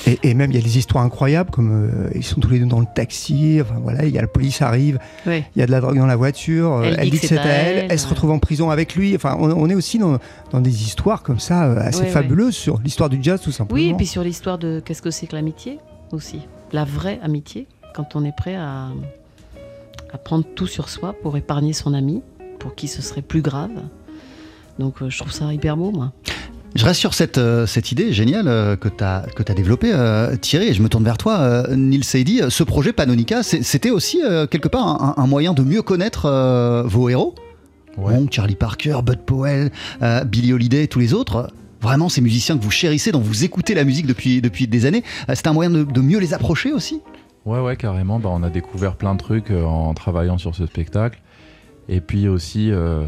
et, 0.07 0.19
et 0.29 0.33
même 0.33 0.51
il 0.51 0.55
y 0.55 0.59
a 0.59 0.63
des 0.63 0.77
histoires 0.77 1.03
incroyables, 1.03 1.51
comme 1.51 1.71
euh, 1.71 2.09
ils 2.15 2.23
sont 2.23 2.39
tous 2.39 2.49
les 2.49 2.59
deux 2.59 2.65
dans 2.65 2.79
le 2.79 2.87
taxi. 2.95 3.59
Enfin 3.61 3.79
voilà, 3.81 4.05
il 4.05 4.11
y 4.13 4.17
a 4.17 4.21
la 4.21 4.27
police 4.27 4.61
arrive, 4.61 4.97
ouais. 5.25 5.45
il 5.55 5.59
y 5.59 5.61
a 5.61 5.65
de 5.65 5.71
la 5.71 5.81
drogue 5.81 5.97
dans 5.97 6.05
la 6.05 6.15
voiture. 6.15 6.71
euh, 6.73 6.95
Elle 6.97 7.09
dit 7.09 7.19
que 7.19 7.27
c'est 7.27 7.37
à 7.37 7.45
elle, 7.45 7.87
elle, 7.89 7.99
se 7.99 8.05
ouais. 8.05 8.09
retrouve 8.11 8.31
en 8.31 8.39
prison 8.39 8.69
avec 8.69 8.95
lui. 8.95 9.15
Enfin, 9.15 9.35
on, 9.39 9.51
on 9.51 9.69
est 9.69 9.75
aussi 9.75 9.99
dans, 9.99 10.17
dans 10.51 10.61
des 10.61 10.83
histoires 10.83 11.21
comme 11.23 11.39
ça 11.39 11.65
euh, 11.65 11.77
assez 11.79 11.99
Ouais, 11.99 12.05
ouais. 12.05 12.11
fabuleuses 12.11 12.55
sur 12.55 12.79
l'histoire 12.81 13.09
du 13.09 13.19
jazz 13.21 13.41
tout 13.41 13.51
simplement. 13.51 13.79
Oui, 13.79 13.89
et 13.89 13.93
puis 13.93 14.07
sur 14.07 14.23
l'histoire 14.23 14.57
de 14.57 14.81
qu'est-ce 14.83 15.01
que 15.01 15.11
c'est 15.11 15.27
que 15.27 15.35
l'amitié 15.35 15.79
aussi. 16.11 16.39
La 16.71 16.85
vraie 16.85 17.19
amitié, 17.21 17.67
quand 17.95 18.15
on 18.15 18.23
est 18.25 18.35
prêt 18.35 18.55
à, 18.55 18.87
à 20.13 20.17
prendre 20.17 20.45
tout 20.55 20.67
sur 20.67 20.89
soi 20.89 21.13
pour 21.21 21.37
épargner 21.37 21.73
son 21.73 21.93
ami, 21.93 22.21
pour 22.59 22.75
qui 22.75 22.87
ce 22.87 23.01
serait 23.01 23.21
plus 23.21 23.41
grave. 23.41 23.71
Donc 24.79 25.01
euh, 25.01 25.09
je 25.09 25.17
trouve 25.17 25.31
ça 25.31 25.51
hyper 25.53 25.75
beau, 25.77 25.91
moi. 25.91 26.13
Je 26.77 26.85
reste 26.85 26.99
sur 26.99 27.15
cette, 27.15 27.39
euh, 27.39 27.65
cette 27.65 27.91
idée 27.91 28.13
géniale 28.13 28.47
euh, 28.47 28.75
que 28.75 28.87
tu 28.87 29.03
as, 29.03 29.25
que 29.35 29.41
as 29.51 29.55
développée, 29.55 29.89
euh, 29.95 30.35
Thierry, 30.35 30.67
et 30.67 30.73
je 30.75 30.83
me 30.83 30.89
tourne 30.89 31.03
vers 31.03 31.17
toi, 31.17 31.65
Neil 31.75 32.03
Seydi. 32.03 32.41
Ce 32.49 32.63
projet 32.63 32.93
Panonica, 32.93 33.41
c'était 33.41 33.89
aussi 33.89 34.21
quelque 34.51 34.67
part 34.67 34.85
un, 34.85 35.15
un 35.17 35.25
moyen 35.27 35.53
de 35.53 35.63
mieux 35.63 35.81
connaître 35.81 36.29
vos 36.85 37.09
héros 37.09 37.33
Ouais. 37.97 38.13
Charlie 38.29 38.55
Parker, 38.55 38.99
Bud 39.03 39.21
Powell, 39.25 39.71
Billy 40.27 40.53
Holiday, 40.53 40.85
tous 40.85 40.99
les 40.99 41.15
autres. 41.15 41.51
Vraiment, 41.81 42.09
ces 42.09 42.21
musiciens 42.21 42.55
que 42.55 42.63
vous 42.63 42.69
chérissez, 42.69 43.11
dont 43.11 43.21
vous 43.21 43.43
écoutez 43.43 43.73
la 43.73 43.83
musique 43.83 44.05
depuis, 44.05 44.39
depuis 44.39 44.67
des 44.67 44.85
années, 44.85 45.03
c'est 45.33 45.47
un 45.47 45.53
moyen 45.53 45.71
de, 45.71 45.83
de 45.83 46.01
mieux 46.01 46.19
les 46.19 46.35
approcher 46.35 46.71
aussi 46.71 47.01
Ouais, 47.47 47.59
ouais, 47.59 47.75
carrément. 47.75 48.19
Bah, 48.19 48.29
on 48.31 48.43
a 48.43 48.51
découvert 48.51 48.97
plein 48.97 49.15
de 49.15 49.19
trucs 49.19 49.49
en 49.49 49.95
travaillant 49.95 50.37
sur 50.37 50.53
ce 50.53 50.67
spectacle. 50.67 51.19
Et 51.89 52.01
puis 52.01 52.27
aussi, 52.27 52.71
euh, 52.71 53.05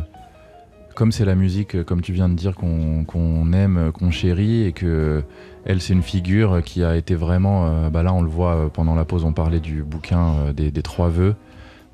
comme 1.00 1.14
c'est 1.14 1.24
la 1.24 1.36
musique, 1.36 1.78
euh, 1.78 1.86
comme 1.86 2.02
tu 2.02 2.12
viens 2.12 2.28
de 2.28 2.34
dire, 2.34 2.56
qu'on 2.56 3.54
aime, 3.54 3.78
euh, 3.78 3.92
qu'on 3.92 4.12
chérit, 4.12 4.64
et 4.64 4.74
que 4.74 5.24
elle, 5.64 5.80
c'est 5.80 5.94
une 5.94 6.04
figure 6.04 6.62
qui 6.62 6.84
a 6.84 6.98
été 6.98 7.16
vraiment. 7.16 7.68
euh, 7.68 7.90
bah 7.90 8.04
là, 8.04 8.14
on 8.14 8.22
le 8.22 8.28
voit 8.28 8.70
pendant 8.74 8.96
la 8.96 9.06
pause, 9.06 9.24
on 9.24 9.32
parlait 9.32 9.62
du 9.62 9.82
bouquin 9.82 10.52
des, 10.54 10.72
trois 10.82 11.08
vœux. 11.08 11.36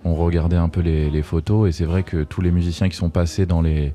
On 0.05 0.15
regardait 0.15 0.55
un 0.55 0.69
peu 0.69 0.81
les, 0.81 1.21
photos, 1.21 1.69
et 1.69 1.71
c'est 1.71 1.85
vrai 1.85 2.01
que 2.01 2.23
tous 2.23 2.41
les 2.41 2.49
musiciens 2.49 2.89
qui 2.89 2.95
sont 2.95 3.11
passés 3.11 3.45
dans 3.45 3.61
les 3.61 3.93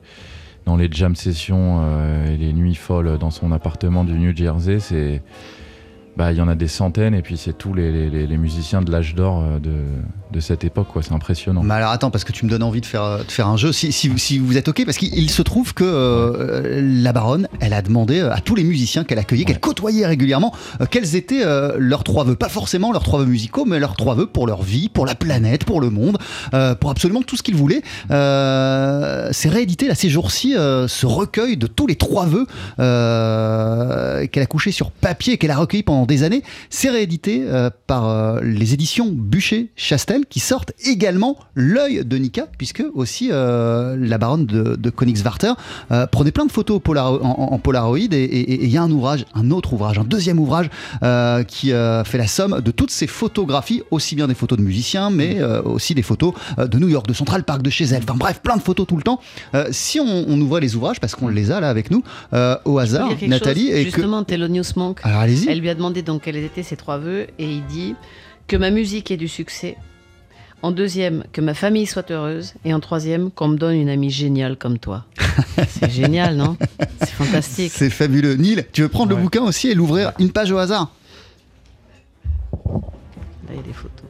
dans 0.66 0.76
les 0.76 0.88
jam 0.92 1.16
sessions 1.16 1.82
et 2.26 2.36
les 2.36 2.52
nuits 2.52 2.74
folles 2.74 3.18
dans 3.18 3.30
son 3.30 3.50
appartement 3.50 4.04
du 4.04 4.12
New 4.12 4.36
Jersey, 4.36 4.78
c'est 4.78 5.22
bah, 6.16 6.32
il 6.32 6.38
y 6.38 6.40
en 6.40 6.48
a 6.48 6.54
des 6.54 6.68
centaines 6.68 7.14
et 7.14 7.22
puis 7.22 7.36
c'est 7.36 7.56
tous 7.56 7.72
les, 7.74 8.10
les- 8.10 8.36
musiciens 8.38 8.82
de 8.82 8.90
l'âge 8.90 9.14
d'or 9.14 9.42
euh, 9.42 9.58
de, 9.58 9.70
de 10.32 10.40
cette 10.40 10.64
époque, 10.64 10.88
quoi. 10.88 11.02
C'est 11.02 11.12
impressionnant. 11.12 11.62
Mais 11.62 11.74
alors 11.74 11.90
attends, 11.90 12.10
parce 12.10 12.24
que 12.24 12.32
tu 12.32 12.44
me 12.46 12.50
donnes 12.50 12.62
envie 12.62 12.80
de 12.80 12.86
faire, 12.86 13.02
euh, 13.02 13.18
de 13.22 13.30
faire 13.30 13.48
un 13.48 13.56
jeu, 13.56 13.72
si, 13.72 13.92
si, 13.92 14.08
vous- 14.08 14.18
si 14.18 14.38
vous 14.38 14.56
êtes 14.56 14.68
OK, 14.68 14.84
parce 14.84 14.96
qu'il 14.98 15.14
il 15.16 15.30
se 15.30 15.42
trouve 15.42 15.72
que 15.74 15.84
euh, 15.84 16.80
la 16.82 17.12
baronne, 17.12 17.48
elle 17.60 17.72
a 17.74 17.82
demandé 17.82 18.20
à 18.20 18.40
tous 18.40 18.54
les 18.54 18.64
musiciens 18.64 19.04
qu'elle 19.04 19.18
accueillait, 19.18 19.44
qu'elle 19.44 19.60
côtoyait 19.60 20.06
régulièrement, 20.06 20.54
euh, 20.80 20.86
quels 20.90 21.16
étaient 21.16 21.44
euh, 21.44 21.76
leurs 21.78 22.02
trois 22.04 22.24
vœux. 22.24 22.34
Pas 22.36 22.48
forcément 22.48 22.92
leurs 22.92 23.02
trois 23.02 23.20
vœux 23.20 23.26
musicaux, 23.26 23.64
mais 23.66 23.78
leurs 23.78 23.94
trois 23.96 24.14
vœux 24.14 24.26
pour 24.26 24.46
leur 24.46 24.62
vie, 24.62 24.88
pour 24.88 25.04
la 25.06 25.14
planète, 25.14 25.64
pour 25.64 25.80
le 25.80 25.90
monde, 25.90 26.18
pour 26.80 26.90
absolument 26.90 27.22
tout 27.22 27.36
ce 27.36 27.42
qu'ils 27.42 27.56
voulaient. 27.56 27.82
C'est 28.08 29.48
réédité 29.48 29.86
là 29.88 29.94
ces 29.94 30.08
jours-ci, 30.08 30.52
ce 30.54 31.06
recueil 31.06 31.56
de 31.56 31.66
tous 31.66 31.86
les 31.86 31.96
trois 31.96 32.26
vœux 32.26 32.46
qu'elle 34.26 34.42
a 34.42 34.46
couché 34.46 34.72
sur 34.72 34.90
papier 34.90 35.38
qu'elle 35.38 35.50
a 35.50 35.56
recueilli 35.56 35.82
pendant 35.82 35.99
des 36.06 36.22
années. 36.22 36.42
C'est 36.70 36.90
réédité 36.90 37.42
euh, 37.46 37.70
par 37.86 38.08
euh, 38.08 38.40
les 38.42 38.74
éditions 38.74 39.10
Bûcher-Chastel 39.10 40.26
qui 40.26 40.40
sortent 40.40 40.72
également 40.84 41.36
l'œil 41.54 42.04
de 42.04 42.16
Nika, 42.16 42.46
puisque 42.58 42.84
aussi 42.94 43.28
euh, 43.30 43.96
la 43.98 44.18
baronne 44.18 44.46
de, 44.46 44.76
de 44.76 44.90
Königswarter 44.90 45.52
prenait 46.12 46.32
plein 46.32 46.46
de 46.46 46.52
photos 46.52 46.80
en, 46.86 46.92
en- 46.96 47.52
en 47.52 47.58
Polaroid 47.58 47.98
et- 47.98 48.64
il 48.64 48.70
y 48.70 48.76
a 48.76 48.82
un 48.82 48.90
ouvrage, 48.90 49.24
un 49.34 49.50
autre 49.50 49.72
ouvrage, 49.72 49.98
un 49.98 50.04
deuxième 50.04 50.38
ouvrage 50.38 50.68
qui 51.48 51.68
fait 51.70 52.18
la 52.18 52.26
somme 52.26 52.60
de 52.60 52.70
toutes 52.70 52.90
ces 52.90 53.06
photographies, 53.06 53.82
aussi 53.90 54.14
bien 54.14 54.28
des 54.28 54.34
photos 54.34 54.58
de 54.58 54.62
musiciens, 54.64 55.10
mais 55.10 55.42
aussi 55.64 55.94
des 55.94 56.02
photos 56.02 56.32
de 56.58 56.78
New 56.78 56.88
York, 56.88 57.06
de 57.06 57.12
Central 57.14 57.44
Park, 57.44 57.62
de 57.62 57.70
chez 57.70 57.84
elle. 57.86 58.02
Enfin 58.02 58.14
bref, 58.18 58.40
plein 58.42 58.56
de 58.56 58.62
photos 58.62 58.86
tout 58.86 58.96
le 58.96 59.02
temps. 59.02 59.20
Si 59.70 59.98
on, 60.00 60.24
on 60.28 60.40
ouvrait 60.40 60.60
les 60.60 60.76
ouvrages, 60.76 61.00
parce 61.00 61.14
qu'on 61.14 61.28
les 61.28 61.50
a 61.50 61.60
là 61.60 61.68
avec 61.68 61.90
nous, 61.90 62.02
au 62.64 62.78
hasard, 62.78 63.10
Nathalie, 63.26 63.68
chose 63.68 63.76
et 63.78 63.84
que... 63.90 64.00
Thelonious 64.26 64.64
Monk, 64.76 65.00
Alors 65.02 65.20
allez-y. 65.20 65.48
elle 65.48 65.60
lui 65.60 65.68
a 65.70 65.74
demandé 65.74 65.89
donc 65.98 66.22
quels 66.22 66.36
étaient 66.36 66.62
ses 66.62 66.76
trois 66.76 66.98
vœux 66.98 67.26
et 67.38 67.50
il 67.50 67.64
dit 67.66 67.94
que 68.46 68.56
ma 68.56 68.70
musique 68.70 69.10
ait 69.10 69.16
du 69.16 69.28
succès. 69.28 69.76
En 70.62 70.72
deuxième, 70.72 71.24
que 71.32 71.40
ma 71.40 71.54
famille 71.54 71.86
soit 71.86 72.10
heureuse. 72.10 72.52
Et 72.66 72.74
en 72.74 72.80
troisième, 72.80 73.30
qu'on 73.30 73.48
me 73.48 73.56
donne 73.56 73.76
une 73.76 73.88
amie 73.88 74.10
géniale 74.10 74.56
comme 74.56 74.78
toi. 74.78 75.06
C'est 75.68 75.90
génial, 75.90 76.36
non? 76.36 76.58
C'est 76.98 77.12
fantastique. 77.12 77.72
C'est 77.74 77.88
fabuleux. 77.88 78.34
Neil, 78.34 78.66
tu 78.72 78.82
veux 78.82 78.88
prendre 78.88 79.16
le 79.16 79.22
bouquin 79.22 79.42
aussi 79.42 79.68
et 79.68 79.74
l'ouvrir 79.74 80.12
une 80.18 80.30
page 80.30 80.52
au 80.52 80.58
hasard? 80.58 80.92
Là, 82.52 83.50
il 83.50 83.56
y 83.56 83.58
a 83.58 83.62
des 83.62 83.72
photos. 83.72 84.06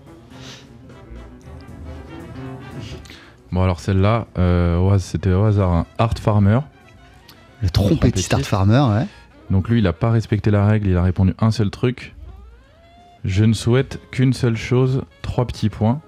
Bon, 3.53 3.63
alors 3.63 3.79
celle-là, 3.79 4.27
euh, 4.39 4.99
c'était 4.99 5.33
au 5.33 5.45
hasard 5.45 5.73
un 5.73 5.87
Art 5.99 6.19
Farmer. 6.21 6.61
Le 7.63 7.71
trompettiste 7.71 8.35
Art. 8.35 8.41
Farmer, 8.41 8.85
ouais. 8.93 9.07
Donc 9.51 9.69
lui, 9.69 9.81
il 9.81 9.87
a 9.87 9.93
pas 9.93 10.11
respecté 10.11 10.51
la 10.51 10.67
règle, 10.67 10.89
il 10.89 10.97
a 10.97 11.03
répondu 11.03 11.35
un 11.39 11.51
seul 11.51 11.71
truc. 11.71 12.15
Je 13.25 13.45
ne 13.45 13.53
souhaite 13.53 14.01
qu'une 14.11 14.33
seule 14.33 14.57
chose, 14.57 15.03
trois 15.23 15.47
petits 15.47 15.69
points. 15.69 16.01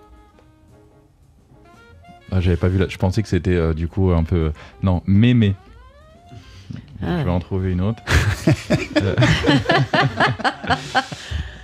Ah, 2.30 2.40
j'avais 2.40 2.56
pas 2.56 2.68
vu 2.68 2.78
là, 2.78 2.86
je 2.88 2.96
pensais 2.96 3.22
que 3.22 3.28
c'était 3.28 3.54
euh, 3.54 3.74
du 3.74 3.88
coup 3.88 4.12
un 4.12 4.24
peu. 4.24 4.52
Non, 4.82 5.02
mémé. 5.06 5.54
Ah. 7.02 7.18
Je 7.18 7.24
vais 7.24 7.30
en 7.30 7.40
trouver 7.40 7.72
une 7.72 7.80
autre. 7.80 8.02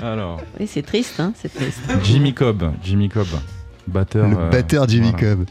Euh, 0.01 0.13
Alors, 0.13 0.41
Oui, 0.61 0.67
c'est 0.69 0.83
triste, 0.83 1.19
hein, 1.19 1.33
c'est 1.35 1.53
triste. 1.53 1.81
Jimmy 2.05 2.33
Cobb, 2.33 2.73
Jimmy 2.85 3.09
Cobb, 3.09 3.27
batteur. 3.89 4.29
Le 4.29 4.37
euh, 4.37 4.51
batteur 4.51 4.89
Jimmy 4.89 5.11
voilà. 5.11 5.35
Cobb. 5.35 5.47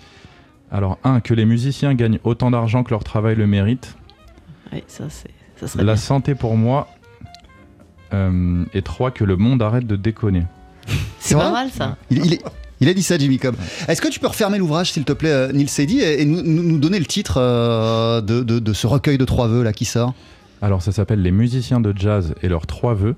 Alors, 0.72 0.98
un, 1.04 1.20
que 1.20 1.34
les 1.34 1.46
musiciens 1.46 1.94
gagnent 1.94 2.20
autant 2.24 2.50
d'argent 2.52 2.84
que 2.84 2.92
leur 2.92 3.04
travail 3.04 3.36
le 3.36 3.46
mérite. 3.46 3.98
Oui, 4.72 4.84
ça, 4.88 5.10
c'est, 5.10 5.32
ça 5.60 5.67
serait 5.67 5.84
La 5.84 5.93
bien. 5.93 6.02
santé 6.02 6.36
pour 6.36 6.56
moi. 6.58 6.88
Euh, 8.13 8.63
et 8.74 8.82
trois, 8.82 9.12
que 9.12 9.24
le 9.24 9.36
monde 9.36 9.62
arrête 9.62 9.86
de 9.86 9.96
déconner. 9.96 10.43
C'est 11.20 11.36
pas 11.36 11.52
mal, 11.52 11.70
ça. 11.70 11.98
Il, 12.10 12.26
il 12.26 12.34
est- 12.34 12.43
il 12.80 12.88
a 12.89 12.93
dit 12.93 13.02
ça, 13.02 13.17
Jimmy 13.17 13.39
Cobb. 13.39 13.56
Est-ce 13.88 14.02
que 14.02 14.08
tu 14.08 14.20
peux 14.20 14.28
refermer 14.28 14.60
l'ouvrage, 14.60 14.91
s'il 14.91 15.04
te 15.04 15.12
plaît, 15.12 15.32
euh, 15.32 15.52
Neil 15.52 15.67
Seddy, 15.67 16.00
et, 16.00 16.22
et 16.22 16.26
nous, 16.26 16.41
nous- 16.43 16.62
nous 16.63 16.78
donner 16.78 17.00
le 17.00 17.06
titre 17.08 17.38
euh, 17.41 18.22
de, 18.22 18.41
de- 18.43 18.60
de 18.60 18.74
ce 18.74 18.86
recueil 18.86 19.17
de 19.17 19.26
trois 19.26 19.48
vœux 19.48 19.63
là 19.63 19.74
qui 19.74 19.84
sort? 19.86 20.13
Alors, 20.62 20.82
ça 20.84 20.91
s'appelle 20.91 21.22
Les 21.22 21.32
musiciens 21.32 21.80
de 21.80 21.91
jazz 21.98 22.34
et 22.43 22.48
leurs 22.50 22.65
trois 22.67 22.93
vœux. 22.93 23.15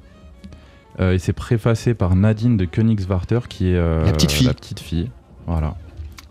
Euh, 0.99 1.13
et 1.13 1.19
c'est 1.19 1.34
préfacé 1.34 1.93
par 1.93 2.15
Nadine 2.15 2.58
de 2.58 2.65
Königswarter, 2.65 3.39
qui 3.49 3.67
est 3.69 3.75
euh, 3.75 4.06
La 4.06 4.12
petite 4.13 4.32
fille. 4.32 4.47
La 4.47 4.54
petite 4.54 4.80
fille. 4.80 5.10
Voilà. 5.45 5.75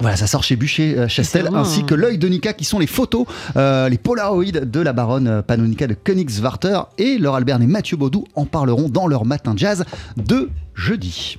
Voilà, 0.00 0.16
ça 0.16 0.26
sort 0.26 0.44
chez 0.44 0.56
Bûcher 0.56 0.96
euh, 0.96 1.08
Chastel, 1.08 1.42
vraiment 1.42 1.58
ainsi 1.58 1.84
que 1.84 1.94
l'œil 1.94 2.18
de 2.18 2.28
Nika, 2.28 2.52
qui 2.52 2.64
sont 2.64 2.78
les 2.78 2.87
photos, 2.87 3.26
euh, 3.56 3.88
les 3.88 3.98
polaroïdes 3.98 4.70
de 4.70 4.80
la 4.80 4.92
baronne 4.92 5.26
euh, 5.26 5.42
Panonica 5.42 5.87
de 5.87 5.94
Königswarter. 5.94 6.82
Et 6.98 7.18
Laure 7.18 7.34
Albert 7.34 7.61
et 7.61 7.66
Mathieu 7.66 7.96
Baudou 7.96 8.24
en 8.34 8.44
parleront 8.44 8.88
dans 8.88 9.06
leur 9.06 9.24
matin 9.24 9.54
jazz 9.56 9.84
de 10.16 10.50
jeudi. 10.74 11.38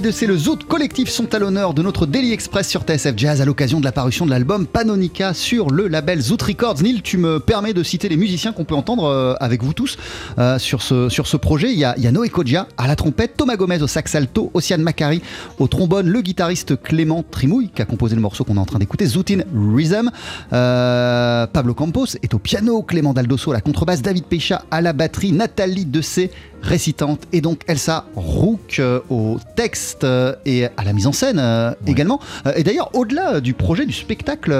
Dessé, 0.00 0.26
le 0.26 0.36
Zout 0.36 0.64
collectif 0.66 1.10
sont 1.10 1.34
à 1.34 1.38
l'honneur 1.38 1.74
de 1.74 1.82
notre 1.82 2.06
Daily 2.06 2.32
Express 2.32 2.68
sur 2.68 2.82
TSF 2.82 3.14
Jazz 3.16 3.42
à 3.42 3.44
l'occasion 3.44 3.80
de 3.80 3.84
la 3.84 3.92
parution 3.92 4.24
de 4.24 4.30
l'album 4.30 4.66
Panonica 4.66 5.34
sur 5.34 5.70
le 5.70 5.88
label 5.88 6.20
Zout 6.20 6.40
Records. 6.42 6.82
Neil, 6.82 7.02
tu 7.02 7.18
me 7.18 7.38
permets 7.38 7.74
de 7.74 7.82
citer 7.82 8.08
les 8.08 8.16
musiciens 8.16 8.52
qu'on 8.52 8.64
peut 8.64 8.74
entendre 8.74 9.04
euh, 9.04 9.34
avec 9.40 9.62
vous 9.62 9.74
tous 9.74 9.98
euh, 10.38 10.58
sur, 10.58 10.80
ce, 10.80 11.08
sur 11.08 11.26
ce 11.26 11.36
projet. 11.36 11.72
Il 11.72 11.78
y, 11.78 11.84
a, 11.84 11.94
il 11.98 12.02
y 12.02 12.06
a 12.06 12.12
Noé 12.12 12.30
Kodja 12.30 12.66
à 12.78 12.86
la 12.88 12.96
trompette, 12.96 13.36
Thomas 13.36 13.56
Gomez 13.56 13.82
au 13.82 13.86
sax 13.86 14.14
alto, 14.14 14.50
Ossiane 14.54 14.82
Macari 14.82 15.20
au 15.58 15.68
trombone, 15.68 16.08
le 16.08 16.20
guitariste 16.22 16.80
Clément 16.82 17.22
Trimouille 17.30 17.70
qui 17.74 17.82
a 17.82 17.84
composé 17.84 18.14
le 18.14 18.22
morceau 18.22 18.44
qu'on 18.44 18.56
est 18.56 18.60
en 18.60 18.66
train 18.66 18.78
d'écouter, 18.78 19.06
Zoutin 19.06 19.40
Rhythm. 19.54 20.10
Euh, 20.52 21.46
Pablo 21.46 21.74
Campos 21.74 22.16
est 22.22 22.32
au 22.32 22.38
piano, 22.38 22.82
Clément 22.82 23.12
Daldosso 23.12 23.50
à 23.50 23.54
la 23.54 23.60
contrebasse, 23.60 24.02
David 24.02 24.24
Pecha 24.24 24.64
à 24.70 24.80
la 24.80 24.92
batterie, 24.92 25.32
Nathalie 25.32 25.84
Dessé 25.84 26.30
récitante 26.62 27.20
et 27.32 27.40
donc 27.40 27.62
Elsa 27.66 28.04
Rook 28.14 28.76
euh, 28.78 29.00
au 29.10 29.38
texte 29.56 30.04
euh, 30.04 30.34
et 30.44 30.66
à 30.66 30.84
la 30.84 30.92
mise 30.92 31.06
en 31.06 31.12
scène 31.12 31.38
euh, 31.38 31.72
également. 31.86 32.20
Et 32.56 32.62
d'ailleurs, 32.62 32.90
au-delà 32.94 33.40
du 33.40 33.54
projet 33.54 33.86
du 33.86 33.92
spectacle 33.92 34.52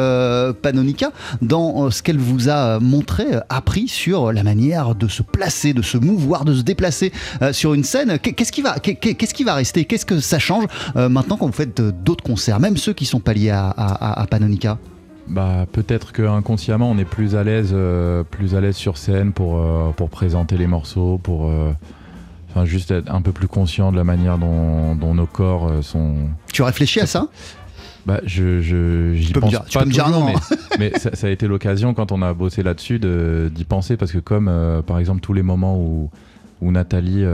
Panonica, 0.62 1.12
dans 1.42 1.90
ce 1.90 2.02
qu'elle 2.02 2.18
vous 2.18 2.48
a 2.48 2.78
montré, 2.80 3.24
appris 3.48 3.88
sur 3.88 4.32
la 4.32 4.42
manière 4.42 4.94
de 4.94 5.08
se 5.08 5.22
placer, 5.22 5.72
de 5.72 5.82
se 5.82 5.98
mouvoir, 5.98 6.44
de 6.44 6.54
se 6.54 6.62
déplacer 6.62 7.12
sur 7.52 7.74
une 7.74 7.84
scène, 7.84 8.18
qu'est- 8.18 8.32
qu'est-ce 8.32 8.52
qui 8.52 8.62
va, 8.62 8.78
qu'est- 8.78 8.94
qu'est-ce 8.96 9.34
qui 9.34 9.44
va 9.44 9.54
rester? 9.54 9.84
Qu'est-ce 9.84 10.06
que 10.06 10.20
ça 10.20 10.38
change 10.38 10.64
maintenant 10.94 11.36
quand 11.36 11.46
vous 11.46 11.52
faites 11.52 11.80
d'autres 11.80 12.24
concerts, 12.24 12.60
même 12.60 12.76
ceux 12.76 12.92
qui 12.92 13.04
sont 13.06 13.20
pas 13.20 13.32
liés 13.32 13.50
à, 13.50 13.68
à- 13.68 14.10
à- 14.12 14.22
à 14.22 14.26
Panonica? 14.26 14.78
Bah, 15.30 15.64
peut-être 15.70 16.10
que 16.12 16.22
inconsciemment 16.22 16.90
on 16.90 16.98
est 16.98 17.04
plus 17.04 17.36
à 17.36 17.44
l'aise, 17.44 17.70
euh, 17.72 18.24
plus 18.24 18.56
à 18.56 18.60
l'aise 18.60 18.74
sur 18.74 18.98
scène 18.98 19.32
pour, 19.32 19.58
euh, 19.58 19.90
pour 19.96 20.10
présenter 20.10 20.56
les 20.56 20.66
morceaux, 20.66 21.18
pour 21.22 21.48
euh, 21.48 21.70
enfin 22.50 22.64
juste 22.64 22.90
être 22.90 23.08
un 23.14 23.22
peu 23.22 23.30
plus 23.30 23.46
conscient 23.46 23.92
de 23.92 23.96
la 23.96 24.02
manière 24.02 24.38
dont, 24.38 24.96
dont 24.96 25.14
nos 25.14 25.26
corps 25.26 25.70
sont. 25.82 26.14
Tu 26.52 26.62
réfléchis 26.62 26.98
à 27.00 27.06
ça? 27.06 27.28
Bah, 28.06 28.20
je, 28.24 28.60
je 28.60 29.12
j'y 29.14 29.32
pense 29.32 29.50
dire- 29.50 29.64
tu 29.66 29.78
pas 29.78 29.84
peux 29.84 29.88
me 29.90 29.92
dire 29.92 30.08
non, 30.08 30.26
hein. 30.26 30.32
mais, 30.78 30.90
mais 30.92 30.98
ça, 30.98 31.14
ça 31.14 31.28
a 31.28 31.30
été 31.30 31.46
l'occasion 31.46 31.94
quand 31.94 32.10
on 32.10 32.22
a 32.22 32.34
bossé 32.34 32.64
là-dessus 32.64 32.98
de- 32.98 33.52
d'y 33.54 33.64
penser 33.64 33.96
parce 33.96 34.10
que 34.10 34.18
comme 34.18 34.50
par 34.84 34.98
exemple 34.98 35.20
tous 35.20 35.32
les 35.32 35.42
moments 35.42 35.76
où 35.78 36.10
où 36.60 36.72
Nathalie 36.72 37.24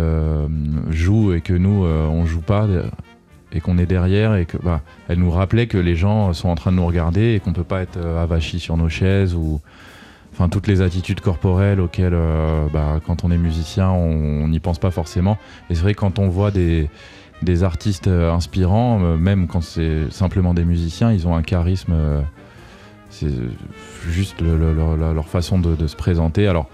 joue 0.90 1.32
et 1.32 1.40
que 1.40 1.54
nous 1.54 1.84
on 1.86 2.26
joue 2.26 2.42
pas 2.42 2.66
et 3.52 3.60
qu'on 3.60 3.78
est 3.78 3.86
derrière 3.86 4.34
et 4.34 4.44
que 4.46 4.56
bah, 4.58 4.80
elle 5.08 5.18
nous 5.18 5.30
rappelait 5.30 5.66
que 5.66 5.78
les 5.78 5.94
gens 5.96 6.32
sont 6.32 6.48
en 6.48 6.54
train 6.56 6.72
de 6.72 6.76
nous 6.76 6.86
regarder 6.86 7.34
et 7.34 7.40
qu'on 7.40 7.52
peut 7.52 7.64
pas 7.64 7.82
être 7.82 7.96
euh, 7.96 8.22
avachi 8.22 8.58
sur 8.60 8.76
nos 8.76 8.88
chaises 8.88 9.34
ou 9.34 9.60
enfin 10.32 10.48
toutes 10.48 10.66
les 10.66 10.82
attitudes 10.82 11.20
corporelles 11.20 11.80
auxquelles 11.80 12.12
euh, 12.14 12.66
bah, 12.72 13.00
quand 13.06 13.24
on 13.24 13.30
est 13.30 13.38
musicien 13.38 13.90
on 13.90 14.48
n'y 14.48 14.60
pense 14.60 14.78
pas 14.78 14.90
forcément. 14.90 15.38
Et 15.70 15.74
c'est 15.74 15.82
vrai 15.82 15.94
quand 15.94 16.18
on 16.18 16.28
voit 16.28 16.50
des 16.50 16.90
des 17.42 17.62
artistes 17.64 18.08
euh, 18.08 18.32
inspirants 18.32 18.98
même 18.98 19.46
quand 19.46 19.60
c'est 19.62 20.10
simplement 20.10 20.52
des 20.54 20.64
musiciens 20.64 21.12
ils 21.12 21.26
ont 21.28 21.36
un 21.36 21.42
charisme 21.42 21.94
c'est 23.10 23.30
juste 24.08 24.40
le- 24.40 24.58
le- 24.58 24.74
leur- 24.74 24.96
leur, 24.96 25.14
leur 25.14 25.28
façon 25.28 25.58
de, 25.58 25.74
de 25.76 25.86
se 25.86 25.96
présenter. 25.96 26.48
Alors 26.48 26.68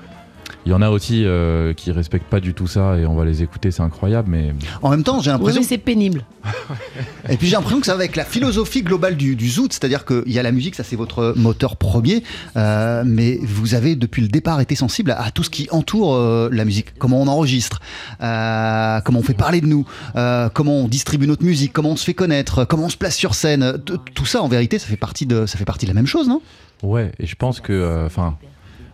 il 0.64 0.70
y 0.72 0.74
en 0.74 0.82
a 0.82 0.90
aussi 0.90 1.24
euh, 1.24 1.72
qui 1.74 1.90
respectent 1.90 2.28
pas 2.28 2.40
du 2.40 2.54
tout 2.54 2.66
ça 2.66 2.96
et 2.96 3.06
on 3.06 3.14
va 3.16 3.24
les 3.24 3.42
écouter 3.42 3.70
c'est 3.70 3.82
incroyable 3.82 4.28
mais 4.30 4.54
En 4.82 4.90
même 4.90 5.02
temps, 5.02 5.20
j'ai 5.20 5.30
Oui, 5.30 5.36
l'impression 5.38 5.60
mais 5.60 5.66
c'est 5.66 5.78
pénible. 5.78 6.24
Et 7.28 7.36
puis 7.36 7.46
j'ai 7.46 7.54
l'impression 7.56 7.80
que 7.80 7.86
ça 7.86 7.92
va 7.92 7.98
avec 8.00 8.16
la 8.16 8.24
philosophie 8.24 8.82
globale 8.82 9.16
du, 9.16 9.36
du 9.36 9.48
Zoot, 9.48 9.72
c'est-à-dire 9.72 10.04
qu'il 10.04 10.22
y 10.32 10.38
a 10.38 10.42
la 10.42 10.50
musique, 10.52 10.74
ça 10.74 10.82
c'est 10.84 10.96
votre 10.96 11.34
moteur 11.36 11.76
premier, 11.76 12.22
euh, 12.56 13.04
mais 13.06 13.38
vous 13.42 13.74
avez 13.74 13.94
depuis 13.96 14.22
le 14.22 14.28
départ 14.28 14.60
été 14.60 14.74
sensible 14.74 15.12
à, 15.12 15.22
à 15.22 15.30
tout 15.30 15.44
ce 15.44 15.50
qui 15.50 15.68
entoure 15.70 16.14
euh, 16.14 16.48
la 16.52 16.64
musique, 16.64 16.94
comment 16.98 17.20
on 17.22 17.28
enregistre, 17.28 17.80
euh, 18.22 19.00
comment 19.04 19.20
on 19.20 19.22
fait 19.22 19.34
parler 19.34 19.60
de 19.60 19.66
nous, 19.66 19.86
euh, 20.16 20.48
comment 20.52 20.80
on 20.80 20.88
distribue 20.88 21.26
notre 21.26 21.44
musique, 21.44 21.72
comment 21.72 21.90
on 21.90 21.96
se 21.96 22.04
fait 22.04 22.14
connaître, 22.14 22.64
comment 22.64 22.84
on 22.84 22.88
se 22.88 22.96
place 22.96 23.16
sur 23.16 23.34
scène. 23.34 23.78
Tout 24.14 24.26
ça 24.26 24.42
en 24.42 24.48
vérité, 24.48 24.78
ça 24.78 24.86
fait 24.86 24.96
partie 24.96 25.26
de, 25.26 25.46
ça 25.46 25.58
fait 25.58 25.64
partie 25.64 25.86
de 25.86 25.90
la 25.90 25.94
même 25.94 26.06
chose, 26.06 26.28
non? 26.28 26.42
Ouais, 26.82 27.12
et 27.20 27.26
je 27.26 27.36
pense 27.36 27.60
que, 27.60 27.72
euh, 27.72 28.06
enfin, 28.06 28.36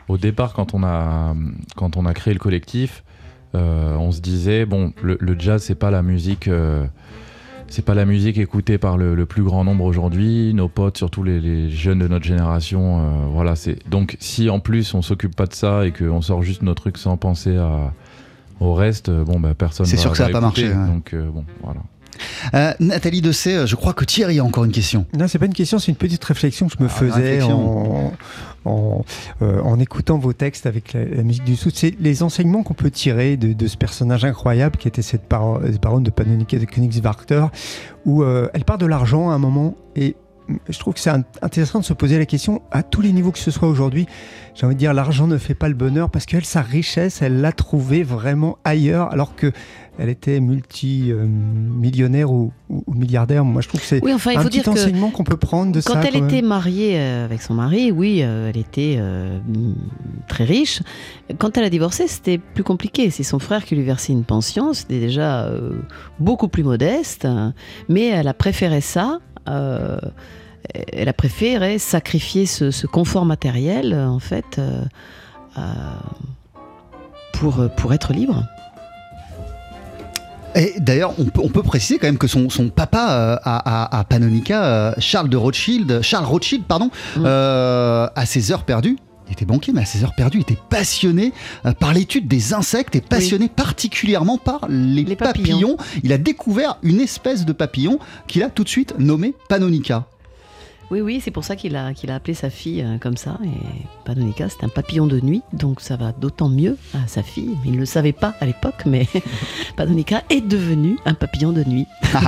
au 0.09 0.19
départ, 0.19 0.53
quand 0.55 0.75
on 0.75 0.83
a, 0.83 1.35
quand 1.77 1.97
on 1.97 2.07
a 2.07 2.15
créé 2.15 2.33
le 2.35 2.41
collectif, 2.41 3.05
euh, 3.55 3.97
on 3.97 4.11
se 4.13 4.21
disait, 4.21 4.67
bon, 4.67 4.93
le, 5.03 5.17
le 5.21 5.39
jazz, 5.39 5.63
c'est 5.63 5.75
pas 5.75 5.91
la 5.91 6.03
musique, 6.03 6.49
euh, 6.49 6.85
c'est 7.69 7.85
pas 7.85 7.95
la 7.95 8.05
musique 8.05 8.39
écoutée 8.39 8.79
par 8.79 8.97
le, 8.97 9.15
le 9.15 9.27
plus 9.27 9.43
grand 9.43 9.65
nombre 9.65 9.85
aujourd'hui. 9.85 10.53
Nos 10.55 10.69
potes, 10.69 10.99
surtout 10.99 11.23
les, 11.23 11.41
les 11.41 11.71
jeunes 11.71 11.99
de 12.01 12.09
notre 12.09 12.25
génération, 12.25 13.01
euh, 13.01 13.27
voilà, 13.33 13.57
c'est. 13.57 13.87
Donc, 13.89 14.17
si 14.21 14.51
en 14.51 14.61
plus 14.61 14.95
on 14.95 15.03
s'occupe 15.03 15.35
pas 15.37 15.47
de 15.47 15.55
ça 15.55 15.87
et 15.87 15.93
qu'on 15.93 16.23
sort 16.23 16.43
juste 16.43 16.63
nos 16.63 16.75
trucs 16.75 16.99
sans 16.99 17.17
penser 17.17 17.57
à, 17.57 17.93
au 18.61 18.75
reste, 18.75 19.11
bon, 19.11 19.41
bah, 19.41 19.55
personne. 19.57 19.87
C'est 19.87 19.97
sûr 19.97 20.11
que 20.11 20.19
ça 20.19 20.29
va 20.29 20.41
pas 20.41 20.49
ouais. 20.49 20.75
Donc, 20.75 21.15
bon, 21.15 21.45
voilà. 21.63 21.81
Euh, 22.55 22.73
Nathalie 22.81 23.21
Dessay, 23.21 23.67
je 23.67 23.77
crois 23.77 23.93
que 23.93 24.05
Thierry 24.05 24.39
a 24.39 24.45
encore 24.45 24.65
une 24.65 24.73
question. 24.73 25.07
Non, 25.17 25.29
c'est 25.29 25.39
pas 25.39 25.47
une 25.47 25.55
question, 25.55 25.79
c'est 25.79 25.91
une 25.93 25.97
petite 25.97 26.25
réflexion 26.25 26.67
que 26.69 26.75
je 26.79 26.83
me 26.83 26.89
Ah, 26.89 26.93
faisais 26.93 27.43
en, 27.43 28.13
en, 28.65 29.05
euh, 29.43 29.61
en 29.63 29.79
écoutant 29.79 30.19
vos 30.19 30.33
textes 30.33 30.67
avec 30.67 30.93
la, 30.93 31.05
la 31.05 31.23
musique 31.23 31.45
du 31.45 31.57
sous. 31.57 31.71
C'est 31.73 31.95
les 32.01 32.23
enseignements 32.23 32.63
qu'on 32.63 32.75
peut 32.75 32.91
tirer 32.91 33.37
de, 33.37 33.53
de 33.53 33.67
ce 33.67 33.77
personnage 33.77 34.25
incroyable 34.25 34.77
qui 34.77 34.89
était 34.89 35.03
cette 35.03 35.29
baronne 35.29 36.03
de 36.03 36.11
Panonica 36.11 36.59
de 36.59 36.65
Königswarter, 36.65 37.47
où 38.05 38.23
euh, 38.23 38.49
elle 38.55 38.65
part 38.65 38.79
de 38.79 38.87
l'argent 38.87 39.31
à 39.31 39.35
un 39.35 39.39
moment 39.39 39.77
et 39.97 40.17
je 40.71 40.79
trouve 40.79 40.95
que 40.95 41.01
c'est 41.01 41.11
int- 41.11 41.25
intéressant 41.43 41.79
de 41.79 41.85
se 41.85 41.93
poser 41.93 42.17
la 42.19 42.25
question 42.25 42.63
à 42.71 42.83
tous 42.83 43.03
les 43.03 43.13
niveaux 43.13 43.33
que 43.33 43.39
ce 43.39 43.51
soit 43.51 43.69
aujourd'hui. 43.69 44.07
J'ai 44.55 44.65
envie 44.65 44.75
de 44.77 44.79
dire, 44.79 44.95
l'argent 44.95 45.27
ne 45.27 45.37
fait 45.37 45.53
pas 45.55 45.69
le 45.69 45.75
bonheur 45.75 46.09
parce 46.09 46.25
qu'elle, 46.25 46.47
sa 46.47 46.63
richesse, 46.63 47.21
elle 47.21 47.43
l'a 47.43 47.53
trouvée 47.53 48.03
vraiment 48.03 48.57
ailleurs, 48.65 49.13
alors 49.13 49.37
que 49.37 49.53
elle 49.99 50.09
était 50.09 50.39
multi-millionnaire 50.41 52.31
ou, 52.33 52.53
ou- 52.69 52.85
ou 52.87 52.95
milliardaire. 52.95 53.45
Moi, 53.45 53.61
je 53.63 53.69
trouve 53.69 53.81
que 53.81 53.87
c'est 53.87 54.03
Oui, 54.05 54.13
enfin, 54.15 54.31
il 54.33 54.39
un 54.39 54.45
petit 54.45 54.69
enseignement 54.69 55.11
qu'on 55.11 55.25
peut 55.25 55.37
prendre 55.37 55.73
de 55.73 55.81
quand 55.81 55.95
ça. 55.95 56.03
elle 56.05 56.13
quand 56.13 56.21
même. 56.21 56.29
était 56.29 56.43
mariée 56.43 56.99
euh, 56.99 57.25
avec 57.25 57.43
son 57.43 57.55
mari, 57.55 57.91
oui, 57.91 58.21
euh, 58.23 58.49
elle 58.49 58.57
était 58.61 58.97
euh, 58.99 59.39
très 60.29 60.45
riche. 60.45 60.83
Quand 61.39 61.57
elle 61.59 61.65
a 61.65 61.71
divorcé, 61.71 62.07
c'était 62.07 62.39
plus 62.39 62.63
compliqué. 62.65 63.11
C'est 63.11 63.25
son 63.25 63.39
frère 63.41 63.65
qui 63.65 63.75
lui 63.75 63.83
versait 63.83 64.13
une 64.13 64.25
pension. 64.25 64.73
C'était 64.73 65.01
déjà 65.01 65.45
euh, 65.47 65.73
beaucoup 66.21 66.49
plus 66.49 66.63
modeste, 66.63 67.27
mais 67.89 68.07
elle 68.07 68.29
a 68.29 68.35
préféré 68.35 68.81
ça. 68.81 69.19
euh, 69.49 69.99
elle 70.93 71.09
a 71.09 71.13
préféré 71.15 71.79
sacrifier 71.79 72.45
ce, 72.45 72.71
ce 72.71 72.87
confort 72.87 73.25
matériel, 73.25 73.95
en 73.95 74.19
fait, 74.19 74.61
pour, 77.33 77.69
pour 77.77 77.93
être 77.95 78.13
libre. 78.13 78.45
Et 80.55 80.75
d'ailleurs, 80.79 81.15
on 81.19 81.25
peut, 81.25 81.41
on 81.45 81.49
peut 81.49 81.63
préciser 81.63 81.99
quand 81.99 82.07
même 82.07 82.19
que 82.19 82.27
son, 82.27 82.49
son 82.51 82.69
papa 82.69 83.09
euh, 83.11 83.37
à, 83.45 83.85
à- 83.95 83.99
à 84.01 84.05
Panonica, 84.05 84.65
euh, 84.65 84.93
Charles 84.99 85.29
de 85.29 85.37
Rothschild, 85.37 86.01
Charles 86.03 86.25
Rothschild, 86.25 86.65
pardon, 86.65 86.91
Mm. 87.17 87.23
euh, 87.27 88.09
à 88.15 88.27
ses 88.27 88.51
heures 88.51 88.65
perdues, 88.65 88.97
il 89.29 89.33
était 89.33 89.45
banquier, 89.45 89.73
mais 89.75 89.83
à 89.83 89.85
ses 89.85 90.03
heures 90.05 90.15
perdues, 90.17 90.39
il 90.39 90.43
était 90.43 90.59
passionné 90.71 91.33
euh, 91.67 91.73
par 91.73 91.93
l'étude 91.93 92.27
des 92.29 92.55
insectes 92.55 92.97
et 92.97 93.01
passionné 93.03 93.49
particulièrement 93.49 94.39
par 94.39 94.61
les, 94.69 95.05
Les 95.05 95.17
papillons. 95.17 95.77
papillons. 95.77 96.01
Il 96.03 96.13
a 96.13 96.19
découvert 96.19 96.79
une 96.83 97.01
espèce 97.01 97.45
de 97.45 97.53
papillon 97.53 97.99
qu'il 98.27 98.43
a 98.43 98.49
tout 98.49 98.65
de 98.65 98.69
suite 98.71 98.95
nommé 98.99 99.35
Panonica. 99.49 100.07
Oui, 100.91 101.03
oui, 101.03 101.21
c'est 101.23 101.31
pour 101.31 101.45
ça 101.45 101.55
qu'il 101.55 101.77
a, 101.77 101.93
appelé 102.09 102.33
sa 102.33 102.49
fille 102.49 102.83
euh, 102.83 102.97
comme 102.99 103.19
ça. 103.19 103.39
Et 103.45 103.85
Panonica, 104.07 104.49
c'est 104.49 104.65
un 104.65 104.71
papillon 104.71 105.07
de 105.07 105.21
nuit, 105.21 105.43
donc 105.53 105.83
ça 105.83 105.97
va 105.97 106.13
d'autant 106.13 106.49
mieux 106.49 106.79
à 106.95 107.07
sa 107.07 107.23
fille. 107.23 107.51
Il 107.67 107.73
ne 107.73 107.77
le 107.79 107.85
savait 107.85 108.15
pas 108.15 108.35
à 108.41 108.47
l'époque, 108.47 108.85
mais 108.87 109.07
Panonica 109.77 110.23
est 110.31 110.41
devenu 110.41 110.99
un 111.05 111.13
papillon 111.13 111.53
de 111.53 111.65
nuit. 111.65 111.87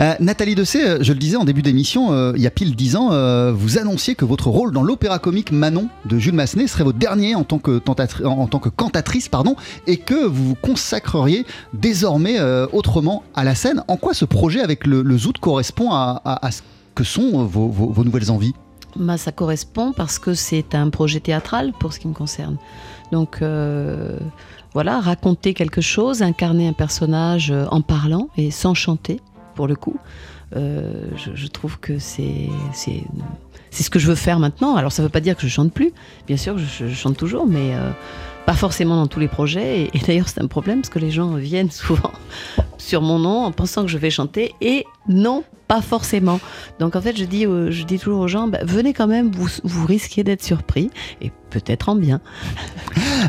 Euh, 0.00 0.14
Nathalie 0.20 0.54
Dessay, 0.54 0.84
euh, 0.84 0.98
je 1.00 1.12
le 1.12 1.18
disais 1.18 1.36
en 1.36 1.44
début 1.44 1.62
d'émission, 1.62 2.32
il 2.34 2.40
y 2.40 2.46
a 2.46 2.50
pile 2.50 2.76
dix 2.76 2.94
ans, 2.96 3.08
vous 3.52 3.78
annonciez 3.78 4.14
que 4.14 4.24
votre 4.24 4.48
rôle 4.48 4.72
dans 4.72 4.82
l'opéra 4.82 5.18
comique 5.18 5.50
Manon 5.50 5.88
de 6.04 6.18
Jules 6.18 6.34
Massenet 6.34 6.66
serait 6.66 6.84
votre 6.84 6.98
dernier 6.98 7.34
en 7.34 7.44
tant 7.44 7.58
que, 7.58 7.78
cantatrice 7.78 9.28
pardon, 9.28 9.56
et 9.86 9.96
que 9.96 10.26
vous 10.26 10.48
vous 10.48 10.54
consacreriez 10.54 11.46
désormais 11.72 12.38
autrement 12.72 13.24
à 13.34 13.44
la 13.44 13.54
scène. 13.54 13.82
En 13.88 13.96
quoi 13.96 14.14
ce 14.14 14.24
projet 14.24 14.60
avec 14.60 14.86
le, 14.86 15.02
le 15.02 15.18
Zoot 15.18 15.38
correspond 15.38 15.90
à, 15.92 16.20
que 16.98 17.04
sont 17.04 17.42
euh, 17.42 17.44
vos, 17.44 18.02
nouvelles 18.02 18.28
envies 18.32 18.54
Bah, 18.96 19.16
ça 19.16 19.30
correspond 19.30 19.92
parce 19.92 20.18
que 20.18 20.34
c'est 20.34 20.74
un 20.74 20.90
projet 20.90 21.20
théâtral 21.20 21.72
pour 21.78 21.92
ce 21.92 22.00
qui 22.00 22.08
me 22.08 22.12
concerne. 22.12 22.56
Donc 23.12 23.38
euh, 23.40 24.18
voilà, 24.74 24.98
raconter 24.98 25.54
quelque 25.54 25.80
chose, 25.80 26.22
incarner 26.22 26.66
un 26.66 26.72
personnage 26.72 27.52
euh, 27.52 27.66
en 27.70 27.82
parlant 27.82 28.30
et 28.36 28.50
sans 28.50 28.74
chanter, 28.74 29.20
pour 29.54 29.68
le 29.68 29.76
coup. 29.76 29.96
Euh, 30.56 31.04
je, 31.14 31.46
trouve 31.46 31.78
que 31.78 32.00
c'est 32.00 32.48
ce 33.70 33.90
que 33.90 34.00
je 34.00 34.08
veux 34.08 34.16
faire 34.16 34.40
maintenant. 34.40 34.74
Alors 34.74 34.90
ça 34.90 35.02
ne 35.02 35.06
veut 35.06 35.12
pas 35.12 35.20
dire 35.20 35.36
que 35.36 35.42
je 35.42 35.48
chante 35.48 35.72
plus. 35.72 35.92
Bien 36.26 36.36
sûr, 36.36 36.58
je, 36.58 36.88
chante 36.88 37.16
toujours, 37.16 37.46
mais 37.46 37.74
pas 38.44 38.54
forcément 38.54 38.96
dans 38.96 39.06
tous 39.06 39.20
les 39.20 39.28
projets. 39.28 39.82
Et, 39.82 39.90
et 39.96 40.00
d'ailleurs, 40.00 40.28
c'est 40.28 40.42
un 40.42 40.48
problème 40.48 40.80
parce 40.80 40.88
que 40.88 40.98
les 40.98 41.12
gens 41.12 41.34
viennent 41.34 41.70
souvent 41.70 42.12
sur 42.78 43.02
mon 43.02 43.20
nom 43.20 43.44
en 43.44 43.52
pensant 43.52 43.82
que 43.82 43.88
je 43.88 43.98
vais 43.98 44.10
chanter. 44.10 44.54
Et 44.60 44.84
non, 45.06 45.44
pas 45.68 45.82
forcément. 45.82 46.40
Donc 46.80 46.96
en 46.96 47.00
fait, 47.00 47.16
je 47.16 47.24
dis, 47.24 47.44
je 47.44 47.84
dis 47.84 47.98
toujours 47.98 48.20
aux 48.20 48.28
gens, 48.28 48.48
bah, 48.48 48.58
venez 48.64 48.92
quand 48.94 49.06
même, 49.06 49.30
vous, 49.30 49.48
vous 49.64 49.86
risquez 49.86 50.24
d'être 50.24 50.42
surpris. 50.42 50.90
Et 51.20 51.30
peut-être 51.48 51.88
en 51.88 51.96
bien. 51.96 52.20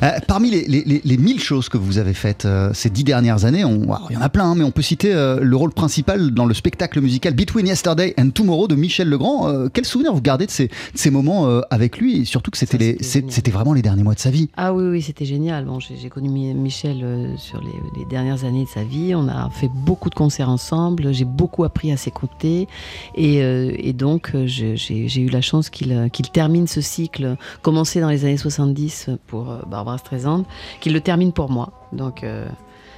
Euh, 0.03 0.11
parmi 0.27 0.51
les, 0.51 0.65
les, 0.67 1.01
les, 1.03 1.17
mille 1.17 1.39
choses 1.39 1.67
que 1.67 1.77
vous 1.77 1.97
avez 1.97 2.13
faites 2.13 2.45
euh, 2.45 2.69
ces 2.73 2.91
dix 2.91 3.03
dernières 3.03 3.43
années, 3.43 3.65
on, 3.65 3.81
il 4.09 4.13
y 4.13 4.17
en 4.17 4.21
a 4.21 4.29
plein, 4.29 4.45
hein, 4.45 4.55
mais 4.55 4.63
on 4.63 4.71
peut 4.71 4.83
citer 4.83 5.11
euh, 5.13 5.39
le 5.41 5.55
rôle 5.55 5.73
principal 5.73 6.31
dans 6.31 6.45
le 6.45 6.53
spectacle 6.53 7.01
musical 7.01 7.33
Between 7.33 7.65
Yesterday 7.65 8.13
and 8.19 8.29
Tomorrow 8.29 8.67
de 8.67 8.75
Michel 8.75 9.09
Legrand. 9.09 9.67
quel 9.73 9.85
souvenir 9.85 10.13
vous 10.13 10.21
gardez 10.21 10.45
de 10.45 10.51
ces, 10.51 10.67
de 10.67 10.73
ces 10.93 11.09
moments 11.09 11.47
avec 11.71 11.97
lui 11.97 12.21
et 12.21 12.25
surtout 12.25 12.51
que 12.51 12.57
c'était, 12.57 12.97
c'était, 13.01 13.51
vraiment 13.51 13.73
les 13.73 13.81
derniers 13.81 14.03
mois 14.03 14.13
de 14.13 14.19
sa 14.19 14.29
vie? 14.29 14.49
Ah 14.55 14.73
oui, 14.73 14.83
oui, 14.87 15.01
c'était 15.01 15.25
génial. 15.25 15.65
Bon, 15.65 15.79
j'ai, 15.79 16.09
connu 16.09 16.29
Michel 16.29 17.33
sur 17.37 17.61
les, 17.61 18.05
dernières 18.05 18.45
années 18.45 18.65
de 18.65 18.69
sa 18.69 18.83
vie. 18.83 19.15
On 19.15 19.27
a 19.27 19.49
fait 19.49 19.69
beaucoup 19.73 20.09
de 20.09 20.15
concerts 20.15 20.49
ensemble. 20.49 21.13
J'ai 21.13 21.25
beaucoup 21.25 21.63
appris 21.63 21.91
à 21.91 21.97
ses 21.97 22.11
côtés. 22.31 22.67
Et, 23.15 23.93
donc, 23.93 24.31
j'ai, 24.45 25.19
eu 25.19 25.29
la 25.29 25.41
chance 25.41 25.69
qu'il, 25.69 26.09
qu'il 26.11 26.29
termine 26.29 26.67
ce 26.67 26.81
cycle 26.81 27.35
commencé 27.61 28.01
dans 28.01 28.09
les 28.09 28.25
années 28.25 28.37
70 28.37 29.09
pour 29.27 29.49
euh, 29.49 29.59
Barbara 29.67 29.97
Streisand, 29.97 30.45
qu'il 30.79 30.93
le 30.93 31.01
termine 31.01 31.31
pour 31.31 31.49
moi. 31.49 31.71
Donc 31.93 32.23
euh, 32.23 32.47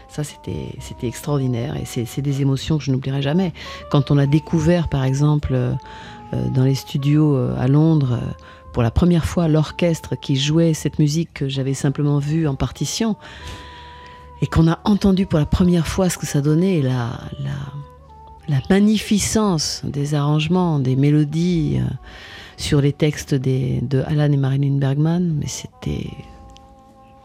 ça, 0.09 0.23
c'était, 0.23 0.75
extraordinaire 1.03 1.75
et 1.77 1.85
c'est, 1.85 2.21
des 2.21 2.41
émotions 2.41 2.77
que 2.77 2.83
je 2.83 2.91
n'oublierai 2.91 3.21
jamais. 3.21 3.53
Quand 3.89 4.11
on 4.11 4.17
a 4.17 4.25
découvert, 4.25 4.87
par 4.89 5.03
exemple, 5.03 5.53
euh, 5.53 5.73
dans 6.53 6.63
les 6.63 6.75
studios 6.75 7.35
à 7.57 7.67
Londres, 7.67 8.19
pour 8.73 8.83
la 8.83 8.91
première 8.91 9.25
fois, 9.25 9.47
l'orchestre 9.47 10.15
qui 10.15 10.37
jouait 10.37 10.73
cette 10.73 10.97
musique 10.97 11.33
que 11.33 11.49
j'avais 11.49 11.73
simplement 11.73 12.19
vue 12.19 12.47
en 12.47 12.55
partition, 12.55 13.17
et 14.41 14.47
qu'on 14.47 14.67
a 14.67 14.79
entendu 14.85 15.25
pour 15.25 15.39
la 15.39 15.45
première 15.45 15.87
fois 15.87 16.09
ce 16.09 16.17
que 16.17 16.25
ça 16.25 16.41
donnait, 16.41 16.81
la, 16.81 17.19
la, 17.39 17.51
la 18.51 18.61
magnificence 18.69 19.81
des 19.83 20.13
arrangements, 20.13 20.79
des 20.79 20.95
mélodies 20.95 21.79
sur 22.57 22.81
les 22.81 22.93
textes 22.93 23.33
de 23.33 24.03
Alan 24.05 24.31
et 24.31 24.37
Marilyn 24.37 24.77
Bergman, 24.77 25.33
mais 25.39 25.47
c'était 25.47 26.09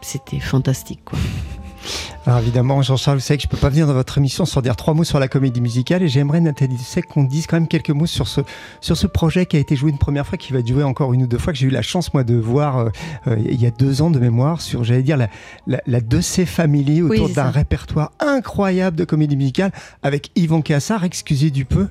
c'était 0.01 0.41
fantastique. 0.41 1.01
Alors 2.27 2.41
évidemment, 2.41 2.83
Jean-Charles, 2.83 3.19
vous 3.19 3.23
savez 3.23 3.39
que 3.39 3.43
je 3.45 3.47
ne 3.47 3.53
peux 3.53 3.57
pas 3.57 3.69
venir 3.69 3.87
dans 3.87 3.93
votre 3.93 4.19
émission 4.19 4.45
sans 4.47 4.61
dire 4.61 4.75
trois 4.75 4.95
mots 4.95 5.05
sur 5.05 5.21
la 5.21 5.29
comédie 5.29 5.61
musicale 5.61 6.03
et 6.03 6.09
j'aimerais, 6.09 6.41
Nathalie 6.41 6.75
Dussek, 6.75 7.07
qu'on 7.07 7.23
dise 7.23 7.47
quand 7.47 7.55
même 7.55 7.69
quelques 7.69 7.91
mots 7.91 8.07
sur 8.07 8.27
ce, 8.27 8.41
sur 8.81 8.97
ce 8.97 9.07
projet 9.07 9.47
qui 9.47 9.57
a 9.57 9.61
été 9.61 9.77
joué 9.77 9.93
une 9.93 9.99
première 9.99 10.27
fois, 10.27 10.37
qui 10.37 10.53
va 10.53 10.59
joué 10.65 10.83
encore 10.83 11.15
une 11.15 11.23
ou 11.23 11.29
deux 11.29 11.39
fois, 11.39 11.53
que 11.53 11.59
j'ai 11.61 11.69
eu 11.69 11.71
la 11.71 11.83
chance, 11.83 12.13
moi, 12.15 12.25
de 12.25 12.35
voir 12.35 12.79
euh, 12.79 12.89
euh, 13.29 13.37
il 13.39 13.63
y 13.63 13.67
a 13.67 13.71
deux 13.71 14.03
ans 14.03 14.11
de 14.11 14.19
mémoire 14.19 14.61
sur, 14.61 14.83
j'allais 14.83 15.05
dire, 15.05 15.17
la, 15.17 15.29
la, 15.69 16.01
de 16.01 16.21
ces 16.21 16.47
familles 16.47 17.03
autour 17.03 17.29
d'un 17.29 17.51
répertoire 17.51 18.11
incroyable 18.19 18.97
de 18.97 19.05
comédie 19.05 19.37
musicale 19.37 19.71
avec 20.03 20.33
Yvon 20.35 20.63
Cassard, 20.63 21.05
excusez 21.05 21.51
du 21.51 21.65
peu. 21.65 21.87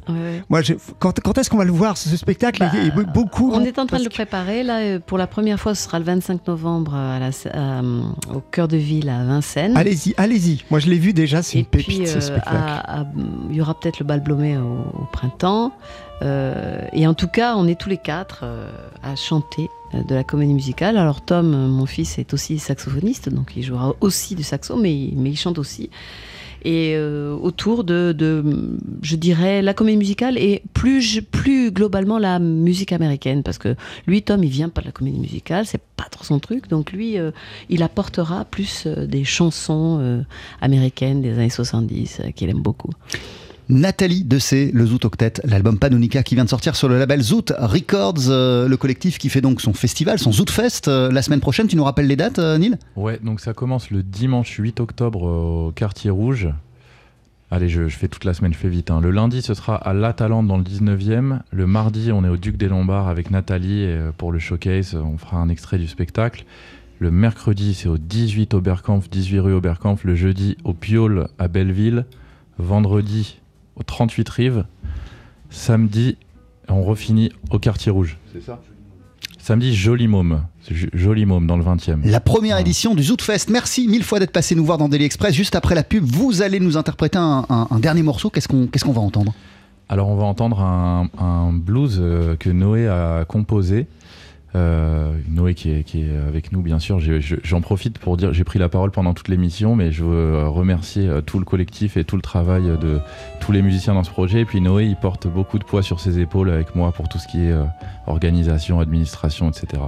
Moi, 0.49 0.59
quand, 0.99 1.17
quand 1.21 1.37
est-ce 1.37 1.49
qu'on 1.49 1.57
va 1.57 1.63
le 1.63 1.71
voir, 1.71 1.97
ce, 1.97 2.15
spectacle 2.17 2.59
bah, 2.59 3.03
beaucoup, 3.13 3.51
On 3.53 3.63
est 3.63 3.79
en 3.79 3.85
train 3.85 3.99
de 3.99 4.03
le 4.03 4.09
préparer. 4.09 4.63
Là, 4.63 4.79
euh, 4.79 4.99
pour 4.99 5.17
la 5.17 5.27
première 5.27 5.61
fois, 5.61 5.75
ce 5.75 5.85
sera 5.85 5.97
le 5.97 6.05
25 6.05 6.45
novembre 6.45 6.93
à 6.93 7.19
la, 7.19 7.81
au 8.33 8.41
cœur 8.41 8.67
de 8.67 8.75
ville 8.75 9.07
à 9.07 9.23
Vincennes. 9.23 9.77
Allez-y, 9.77 10.13
allez-y. 10.25 10.63
Moi, 10.69 10.79
je 10.79 10.89
l'ai 10.89 10.97
vu 10.97 11.13
déjà, 11.13 11.41
c'est 11.41 11.59
une 11.59 11.65
pépite 11.65 12.07
ce 12.07 12.17
euh, 12.17 12.21
spectacle. 12.21 13.05
Il 13.49 13.55
y 13.55 13.61
aura 13.61 13.79
peut-être 13.79 13.99
le 13.99 14.05
bal 14.05 14.21
Blomé 14.21 14.57
au, 14.57 15.05
printemps. 15.11 15.71
Euh, 16.21 16.81
et 16.93 17.07
en 17.07 17.13
tout 17.13 17.27
cas, 17.27 17.55
on 17.55 17.67
est 17.67 17.79
tous 17.79 17.89
les 17.89 17.97
quatre 17.97 18.41
euh, 18.43 18.69
à 19.03 19.15
chanter 19.15 19.69
de 19.93 20.15
la 20.15 20.23
comédie 20.23 20.53
musicale. 20.53 20.97
Alors 20.97 21.21
Tom, 21.21 21.67
mon 21.67 21.85
fils, 21.85 22.17
est 22.17 22.33
aussi 22.33 22.59
saxophoniste, 22.59 23.29
donc 23.29 23.53
il 23.55 23.63
jouera 23.63 23.95
aussi 24.01 24.35
du 24.35 24.43
saxo, 24.43 24.75
mais, 24.75 25.09
mais 25.15 25.29
il 25.29 25.37
chante 25.37 25.57
aussi 25.57 25.89
et 26.65 26.95
euh, 26.95 27.33
autour 27.35 27.83
de, 27.83 28.15
je 29.03 29.15
dirais, 29.15 29.61
la 29.61 29.75
comédie 29.75 29.97
musicale 29.97 30.37
et 30.37 30.63
plus, 30.73 31.21
plus 31.21 31.71
globalement 31.71 32.17
la 32.17 32.39
musique 32.39 32.91
américaine. 32.91 33.43
Parce 33.43 33.59
que 33.59 33.75
lui, 34.07 34.23
Tom, 34.23 34.43
il 34.43 34.49
vient 34.49 34.69
pas 34.69 34.81
de 34.81 34.87
la 34.87 34.91
comédie 34.91 35.19
musicale, 35.19 35.67
c'est 35.67 35.81
pas 35.95 36.05
trop 36.09 36.23
son 36.23 36.39
truc. 36.39 36.67
Donc 36.67 36.91
lui, 36.91 37.19
euh, 37.19 37.29
il 37.69 37.83
apportera 37.83 38.45
plus 38.45 38.85
euh, 38.87 39.05
des 39.05 39.23
chansons 39.23 40.25
américaines 40.59 41.21
des 41.21 41.33
années 41.33 41.49
70 41.49 42.21
qu'il 42.35 42.49
aime 42.49 42.61
beaucoup. 42.61 42.89
Nathalie 43.67 44.23
Dessé, 44.23 44.71
le 44.73 44.85
Zoot 44.85 45.05
Octet, 45.05 45.33
l'album 45.43 45.79
Panonica 45.79 46.23
qui 46.23 46.35
vient 46.35 46.43
de 46.43 46.49
sortir 46.49 46.75
sur 46.75 46.87
le 46.87 46.99
label 46.99 47.21
Zoot 47.21 47.53
Records, 47.57 48.29
le 48.29 48.75
collectif 48.75 49.17
qui 49.17 49.29
fait 49.29 49.41
donc 49.41 49.61
son 49.61 49.73
festival, 49.73 50.19
son 50.19 50.31
Zoot 50.31 50.49
Fest 50.49 50.87
la 50.87 51.21
semaine 51.21 51.39
prochaine. 51.39 51.67
Tu 51.67 51.75
nous 51.75 51.83
rappelles 51.83 52.07
les 52.07 52.15
dates, 52.15 52.39
Neil? 52.39 52.77
Ouais, 52.95 53.19
donc 53.23 53.39
ça 53.39 53.53
commence 53.53 53.89
le 53.89 54.03
dimanche 54.03 54.57
8 54.57 54.79
octobre 54.79 55.23
au 55.23 55.71
Quartier 55.71 56.11
Rouge. 56.11 56.49
Allez, 57.51 57.69
je, 57.69 57.87
fais 57.87 58.07
toute 58.07 58.25
la 58.25 58.33
semaine, 58.33 58.53
je 58.53 58.57
fais 58.57 58.69
vite. 58.69 58.89
Hein. 58.89 58.99
Le 59.01 59.11
lundi, 59.11 59.41
ce 59.41 59.53
sera 59.53 59.75
à 59.75 59.93
La 59.93 60.13
Talente 60.13 60.47
dans 60.47 60.57
le 60.57 60.63
19e. 60.63 61.39
Le 61.51 61.67
mardi, 61.67 62.11
on 62.11 62.25
est 62.25 62.29
au 62.29 62.37
Duc 62.37 62.57
des 62.57 62.67
Lombards 62.67 63.07
avec 63.07 63.29
Nathalie 63.29 63.85
euh, 63.85 64.11
pour 64.17 64.31
le 64.31 64.39
showcase. 64.39 64.95
On 64.95 65.17
fera 65.17 65.37
un 65.37 65.49
extrait 65.49 65.77
du 65.77 65.87
spectacle. 65.87 66.43
Le 66.97 67.11
mercredi, 67.11 67.75
c'est 67.75 67.87
au 67.87 67.97
18 67.97 68.55
Oberkampf, 68.55 69.09
18 69.09 69.39
rue 69.39 69.53
Oberkampf. 69.53 70.03
Le 70.03 70.15
jeudi, 70.15 70.57
au 70.63 70.73
Piole 70.73 71.27
à 71.37 71.47
Belleville. 71.47 72.05
Vendredi, 72.57 73.39
au 73.75 73.83
38 73.83 74.29
Rives. 74.29 74.65
Samedi, 75.49 76.17
on 76.67 76.83
refinit 76.83 77.31
au 77.51 77.59
Quartier 77.59 77.91
Rouge. 77.91 78.17
C'est 78.33 78.41
ça 78.41 78.61
Samedi, 79.39 79.75
Joli 79.75 80.07
Môme. 80.07 80.43
Joli 80.71 81.25
Môme 81.27 81.45
dans 81.45 81.55
le 81.55 81.63
20e. 81.63 82.03
La 82.03 82.19
première 82.19 82.57
édition 82.57 82.95
du 82.95 83.03
Zootfest. 83.03 83.49
Merci 83.49 83.87
mille 83.87 84.03
fois 84.03 84.19
d'être 84.19 84.31
passé 84.31 84.55
nous 84.55 84.65
voir 84.65 84.79
dans 84.79 84.89
Daily 84.89 85.05
Express. 85.05 85.35
Juste 85.35 85.55
après 85.55 85.75
la 85.75 85.83
pub, 85.83 86.03
vous 86.03 86.41
allez 86.41 86.59
nous 86.59 86.77
interpréter 86.77 87.19
un, 87.19 87.67
dernier 87.79 88.01
morceau. 88.01 88.31
Qu'est-ce 88.31 88.47
qu'on 88.47 88.91
va 88.91 89.01
entendre? 89.01 89.35
Alors, 89.87 90.09
on 90.09 90.15
va 90.15 90.23
entendre 90.23 90.61
un, 90.61 91.09
un 91.19 91.53
blues 91.53 91.99
euh, 92.01 92.35
que 92.37 92.49
Noé 92.49 92.87
a 92.87 93.23
composé. 93.25 93.85
Euh, 94.55 95.11
Noé 95.27 95.53
qui 95.53 95.69
est, 95.69 96.17
avec 96.27 96.53
nous, 96.53 96.61
bien 96.61 96.79
sûr. 96.79 96.99
J'en 97.43 97.59
profite 97.59 97.99
pour 97.99 98.15
dire, 98.15 98.33
j'ai 98.33 98.45
pris 98.45 98.57
la 98.57 98.69
parole 98.69 98.89
pendant 98.89 99.13
toute 99.13 99.27
l'émission, 99.27 99.75
mais 99.75 99.91
je 99.91 100.03
veux 100.03 100.47
remercier 100.47 101.07
euh, 101.09 101.21
tout 101.21 101.39
le 101.39 101.45
collectif 101.45 101.97
et 101.97 102.05
tout 102.05 102.15
le 102.15 102.21
travail 102.21 102.63
de 102.79 102.99
tous 103.41 103.51
les 103.51 103.61
musiciens 103.61 103.93
dans 103.93 104.03
ce 104.03 104.09
projet. 104.09 104.41
Et 104.41 104.45
puis 104.45 104.61
Noé, 104.61 104.85
il 104.85 104.95
porte 104.95 105.27
beaucoup 105.27 105.59
de 105.59 105.65
poids 105.65 105.83
sur 105.83 105.99
ses 105.99 106.19
épaules 106.19 106.49
avec 106.49 106.73
moi 106.73 106.93
pour 106.93 107.09
tout 107.09 107.17
ce 107.17 107.27
qui 107.27 107.39
est 107.39 107.51
euh, 107.51 107.65
organisation, 108.07 108.79
administration, 108.79 109.49
etc. 109.49 109.83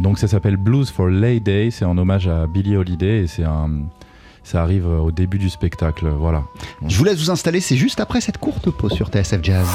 Donc 0.00 0.18
ça 0.18 0.28
s'appelle 0.28 0.58
Blues 0.58 0.90
for 0.90 1.08
Lay 1.08 1.40
Day, 1.40 1.70
c'est 1.70 1.86
en 1.86 1.96
hommage 1.96 2.28
à 2.28 2.46
Billie 2.46 2.76
Holiday 2.76 3.24
et 3.24 3.26
ça 3.26 4.62
arrive 4.62 4.86
au 4.86 5.10
début 5.10 5.38
du 5.38 5.48
spectacle. 5.48 6.08
Voilà. 6.08 6.44
Je 6.86 6.96
vous 6.96 7.04
laisse 7.04 7.18
vous 7.18 7.30
installer, 7.30 7.60
c'est 7.60 7.76
juste 7.76 8.00
après 8.00 8.20
cette 8.20 8.38
courte 8.38 8.70
pause 8.70 8.92
sur 8.92 9.08
TSF 9.08 9.42
Jazz. 9.42 9.66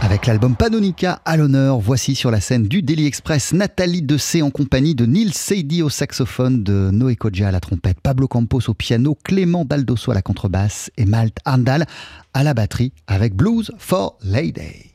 Avec 0.00 0.26
l'album 0.26 0.54
Panonica 0.54 1.20
à 1.24 1.36
l'honneur, 1.36 1.80
voici 1.80 2.14
sur 2.14 2.30
la 2.30 2.40
scène 2.40 2.68
du 2.68 2.82
Daily 2.82 3.06
Express 3.06 3.52
Nathalie 3.52 4.00
Dessé 4.00 4.42
en 4.42 4.50
compagnie 4.50 4.94
de 4.94 5.06
Neil 5.06 5.32
Seidi 5.32 5.82
au 5.82 5.88
saxophone, 5.88 6.62
de 6.62 6.90
Noé 6.92 7.16
Kodja 7.16 7.48
à 7.48 7.50
la 7.50 7.58
trompette, 7.58 8.00
Pablo 8.00 8.28
Campos 8.28 8.68
au 8.68 8.74
piano, 8.74 9.16
Clément 9.24 9.64
Daldosso 9.64 10.12
à 10.12 10.14
la 10.14 10.22
contrebasse 10.22 10.92
et 10.96 11.04
Malte 11.04 11.38
Arndal 11.44 11.84
à 12.32 12.44
la 12.44 12.54
batterie 12.54 12.92
avec 13.08 13.34
Blues 13.34 13.72
for 13.76 14.16
Lady. 14.22 14.92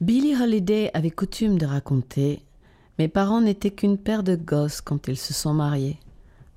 Billie 0.00 0.34
Holiday 0.34 0.90
avait 0.94 1.10
coutume 1.10 1.58
de 1.58 1.66
raconter 1.66 2.42
Mes 2.98 3.08
parents 3.08 3.42
n'étaient 3.42 3.70
qu'une 3.70 3.98
paire 3.98 4.22
de 4.22 4.34
gosses 4.34 4.80
quand 4.80 5.08
ils 5.08 5.18
se 5.18 5.34
sont 5.34 5.52
mariés. 5.52 5.98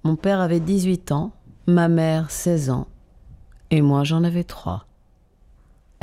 Mon 0.06 0.16
père 0.16 0.40
avait 0.40 0.62
18 0.62 1.12
ans, 1.12 1.34
ma 1.68 1.90
mère 1.90 2.32
16 2.32 2.70
ans, 2.70 2.88
et 3.70 3.82
moi 3.82 4.06
j'en 4.06 4.24
avais 4.24 4.46
3. 4.46 4.88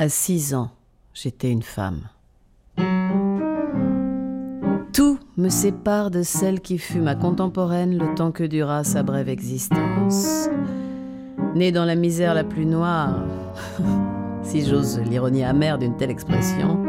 À 0.01 0.09
six 0.09 0.55
ans, 0.55 0.71
j'étais 1.13 1.51
une 1.51 1.61
femme. 1.61 2.07
Tout 4.93 5.19
me 5.37 5.49
sépare 5.49 6.09
de 6.09 6.23
celle 6.23 6.59
qui 6.59 6.79
fut 6.79 7.01
ma 7.01 7.13
contemporaine 7.13 7.95
le 7.99 8.15
temps 8.15 8.31
que 8.31 8.43
dura 8.43 8.83
sa 8.83 9.03
brève 9.03 9.29
existence. 9.29 10.49
Née 11.53 11.71
dans 11.71 11.85
la 11.85 11.93
misère 11.93 12.33
la 12.33 12.43
plus 12.43 12.65
noire, 12.65 13.27
si 14.41 14.65
j'ose 14.65 14.99
l'ironie 15.01 15.43
amère 15.43 15.77
d'une 15.77 15.95
telle 15.95 16.09
expression, 16.09 16.83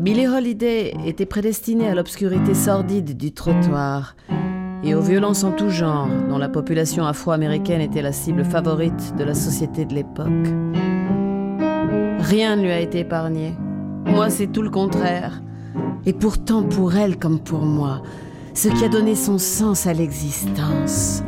Billie 0.00 0.26
Holiday 0.26 0.92
était 1.06 1.26
prédestinée 1.26 1.86
à 1.86 1.94
l'obscurité 1.94 2.54
sordide 2.54 3.16
du 3.16 3.30
trottoir 3.30 4.16
et 4.82 4.96
aux 4.96 5.00
violences 5.00 5.44
en 5.44 5.52
tout 5.52 5.70
genre 5.70 6.08
dont 6.28 6.38
la 6.38 6.48
population 6.48 7.06
afro-américaine 7.06 7.80
était 7.80 8.02
la 8.02 8.10
cible 8.10 8.44
favorite 8.44 9.14
de 9.16 9.22
la 9.22 9.34
société 9.34 9.84
de 9.84 9.94
l'époque. 9.94 10.48
Rien 12.20 12.56
ne 12.56 12.62
lui 12.62 12.70
a 12.70 12.80
été 12.80 13.00
épargné. 13.00 13.54
Moi, 14.06 14.30
c'est 14.30 14.46
tout 14.46 14.62
le 14.62 14.70
contraire. 14.70 15.42
Et 16.06 16.12
pourtant, 16.12 16.62
pour 16.62 16.94
elle 16.94 17.18
comme 17.18 17.40
pour 17.40 17.62
moi, 17.62 18.02
ce 18.54 18.68
qui 18.68 18.84
a 18.84 18.88
donné 18.88 19.14
son 19.14 19.38
sens 19.38 19.86
à 19.86 19.92
l'existence, 19.92 21.22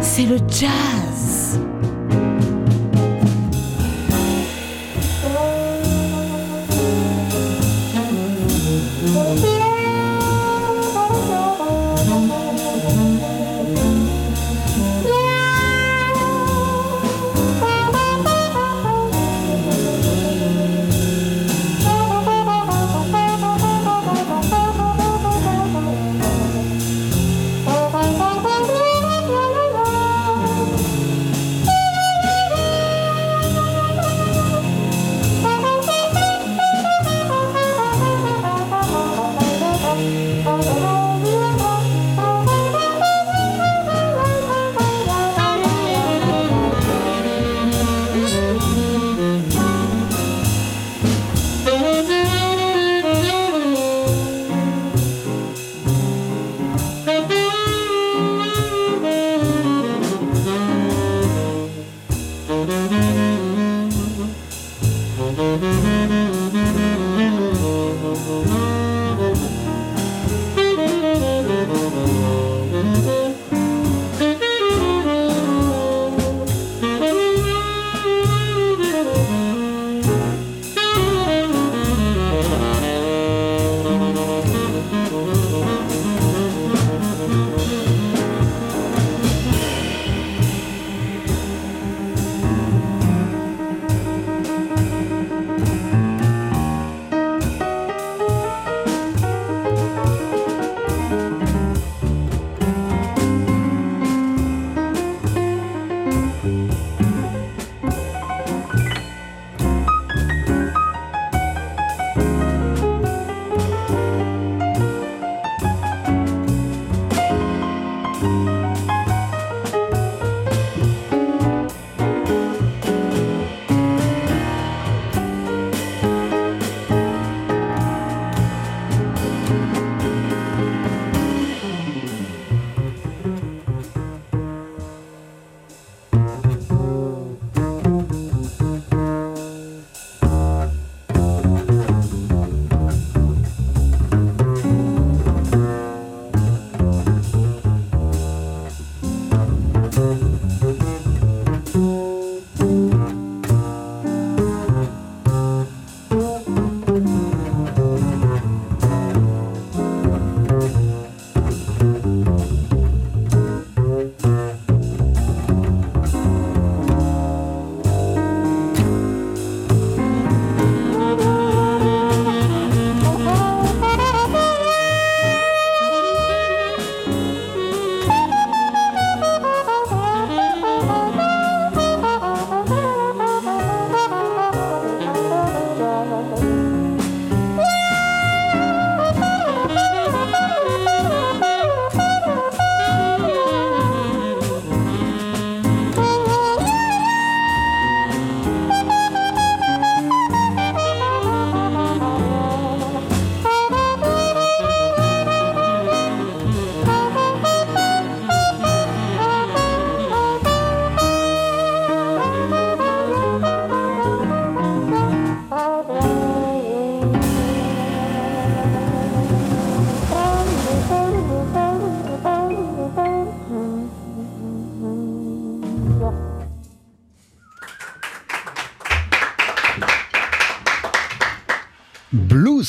c'est 0.00 0.26
le 0.26 0.36
jazz. 0.48 1.60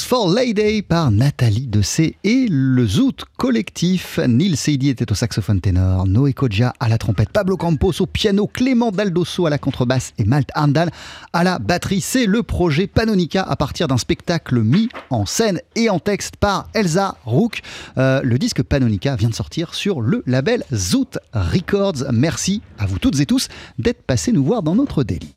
For 0.10 0.28
Lady 0.28 0.82
par 0.82 1.12
Nathalie 1.12 1.68
Dessay 1.68 2.16
et 2.24 2.48
le 2.50 2.88
Zoot 2.88 3.26
collectif. 3.38 4.18
Neil 4.18 4.56
Seidi 4.56 4.90
était 4.90 5.12
au 5.12 5.14
saxophone 5.14 5.62
ténor, 5.62 6.08
Noé 6.08 6.34
Kodja 6.34 6.74
à 6.80 6.90
la 6.90 6.98
trompette, 6.98 7.30
Pablo 7.30 7.58
Campos 7.58 7.92
au 8.00 8.08
piano, 8.08 8.48
Clément 8.48 8.90
Daldosso 8.90 9.46
à 9.46 9.52
la 9.52 9.60
contrebasse 9.60 10.14
et 10.18 10.24
Malte 10.24 10.50
Arndal 10.56 10.90
à 11.32 11.44
la 11.44 11.60
batterie. 11.60 12.02
C'est 12.02 12.26
le 12.26 12.42
projet 12.42 12.88
Panonica 12.88 13.44
à 13.44 13.56
partir 13.56 13.88
d'un 13.88 14.00
spectacle 14.00 14.60
mis 14.62 14.90
en 15.12 15.28
scène 15.28 15.62
et 15.76 15.92
en 15.92 16.00
texte 16.00 16.38
par 16.38 16.70
Elsa 16.74 17.16
Rook. 17.26 17.62
Euh, 18.00 18.22
le 18.24 18.40
disque 18.40 18.64
Panonica 18.64 19.16
vient 19.16 19.30
de 19.30 19.36
sortir 19.36 19.76
sur 19.76 20.02
le 20.02 20.24
label 20.26 20.64
Zoot 20.74 21.20
Records. 21.34 22.12
Merci 22.12 22.64
à 22.80 22.88
vous 22.88 22.98
toutes 22.98 23.20
et 23.20 23.28
tous 23.28 23.48
d'être 23.78 24.02
passés 24.02 24.32
nous 24.32 24.44
voir 24.44 24.64
dans 24.64 24.74
notre 24.74 25.04
délit. 25.04 25.36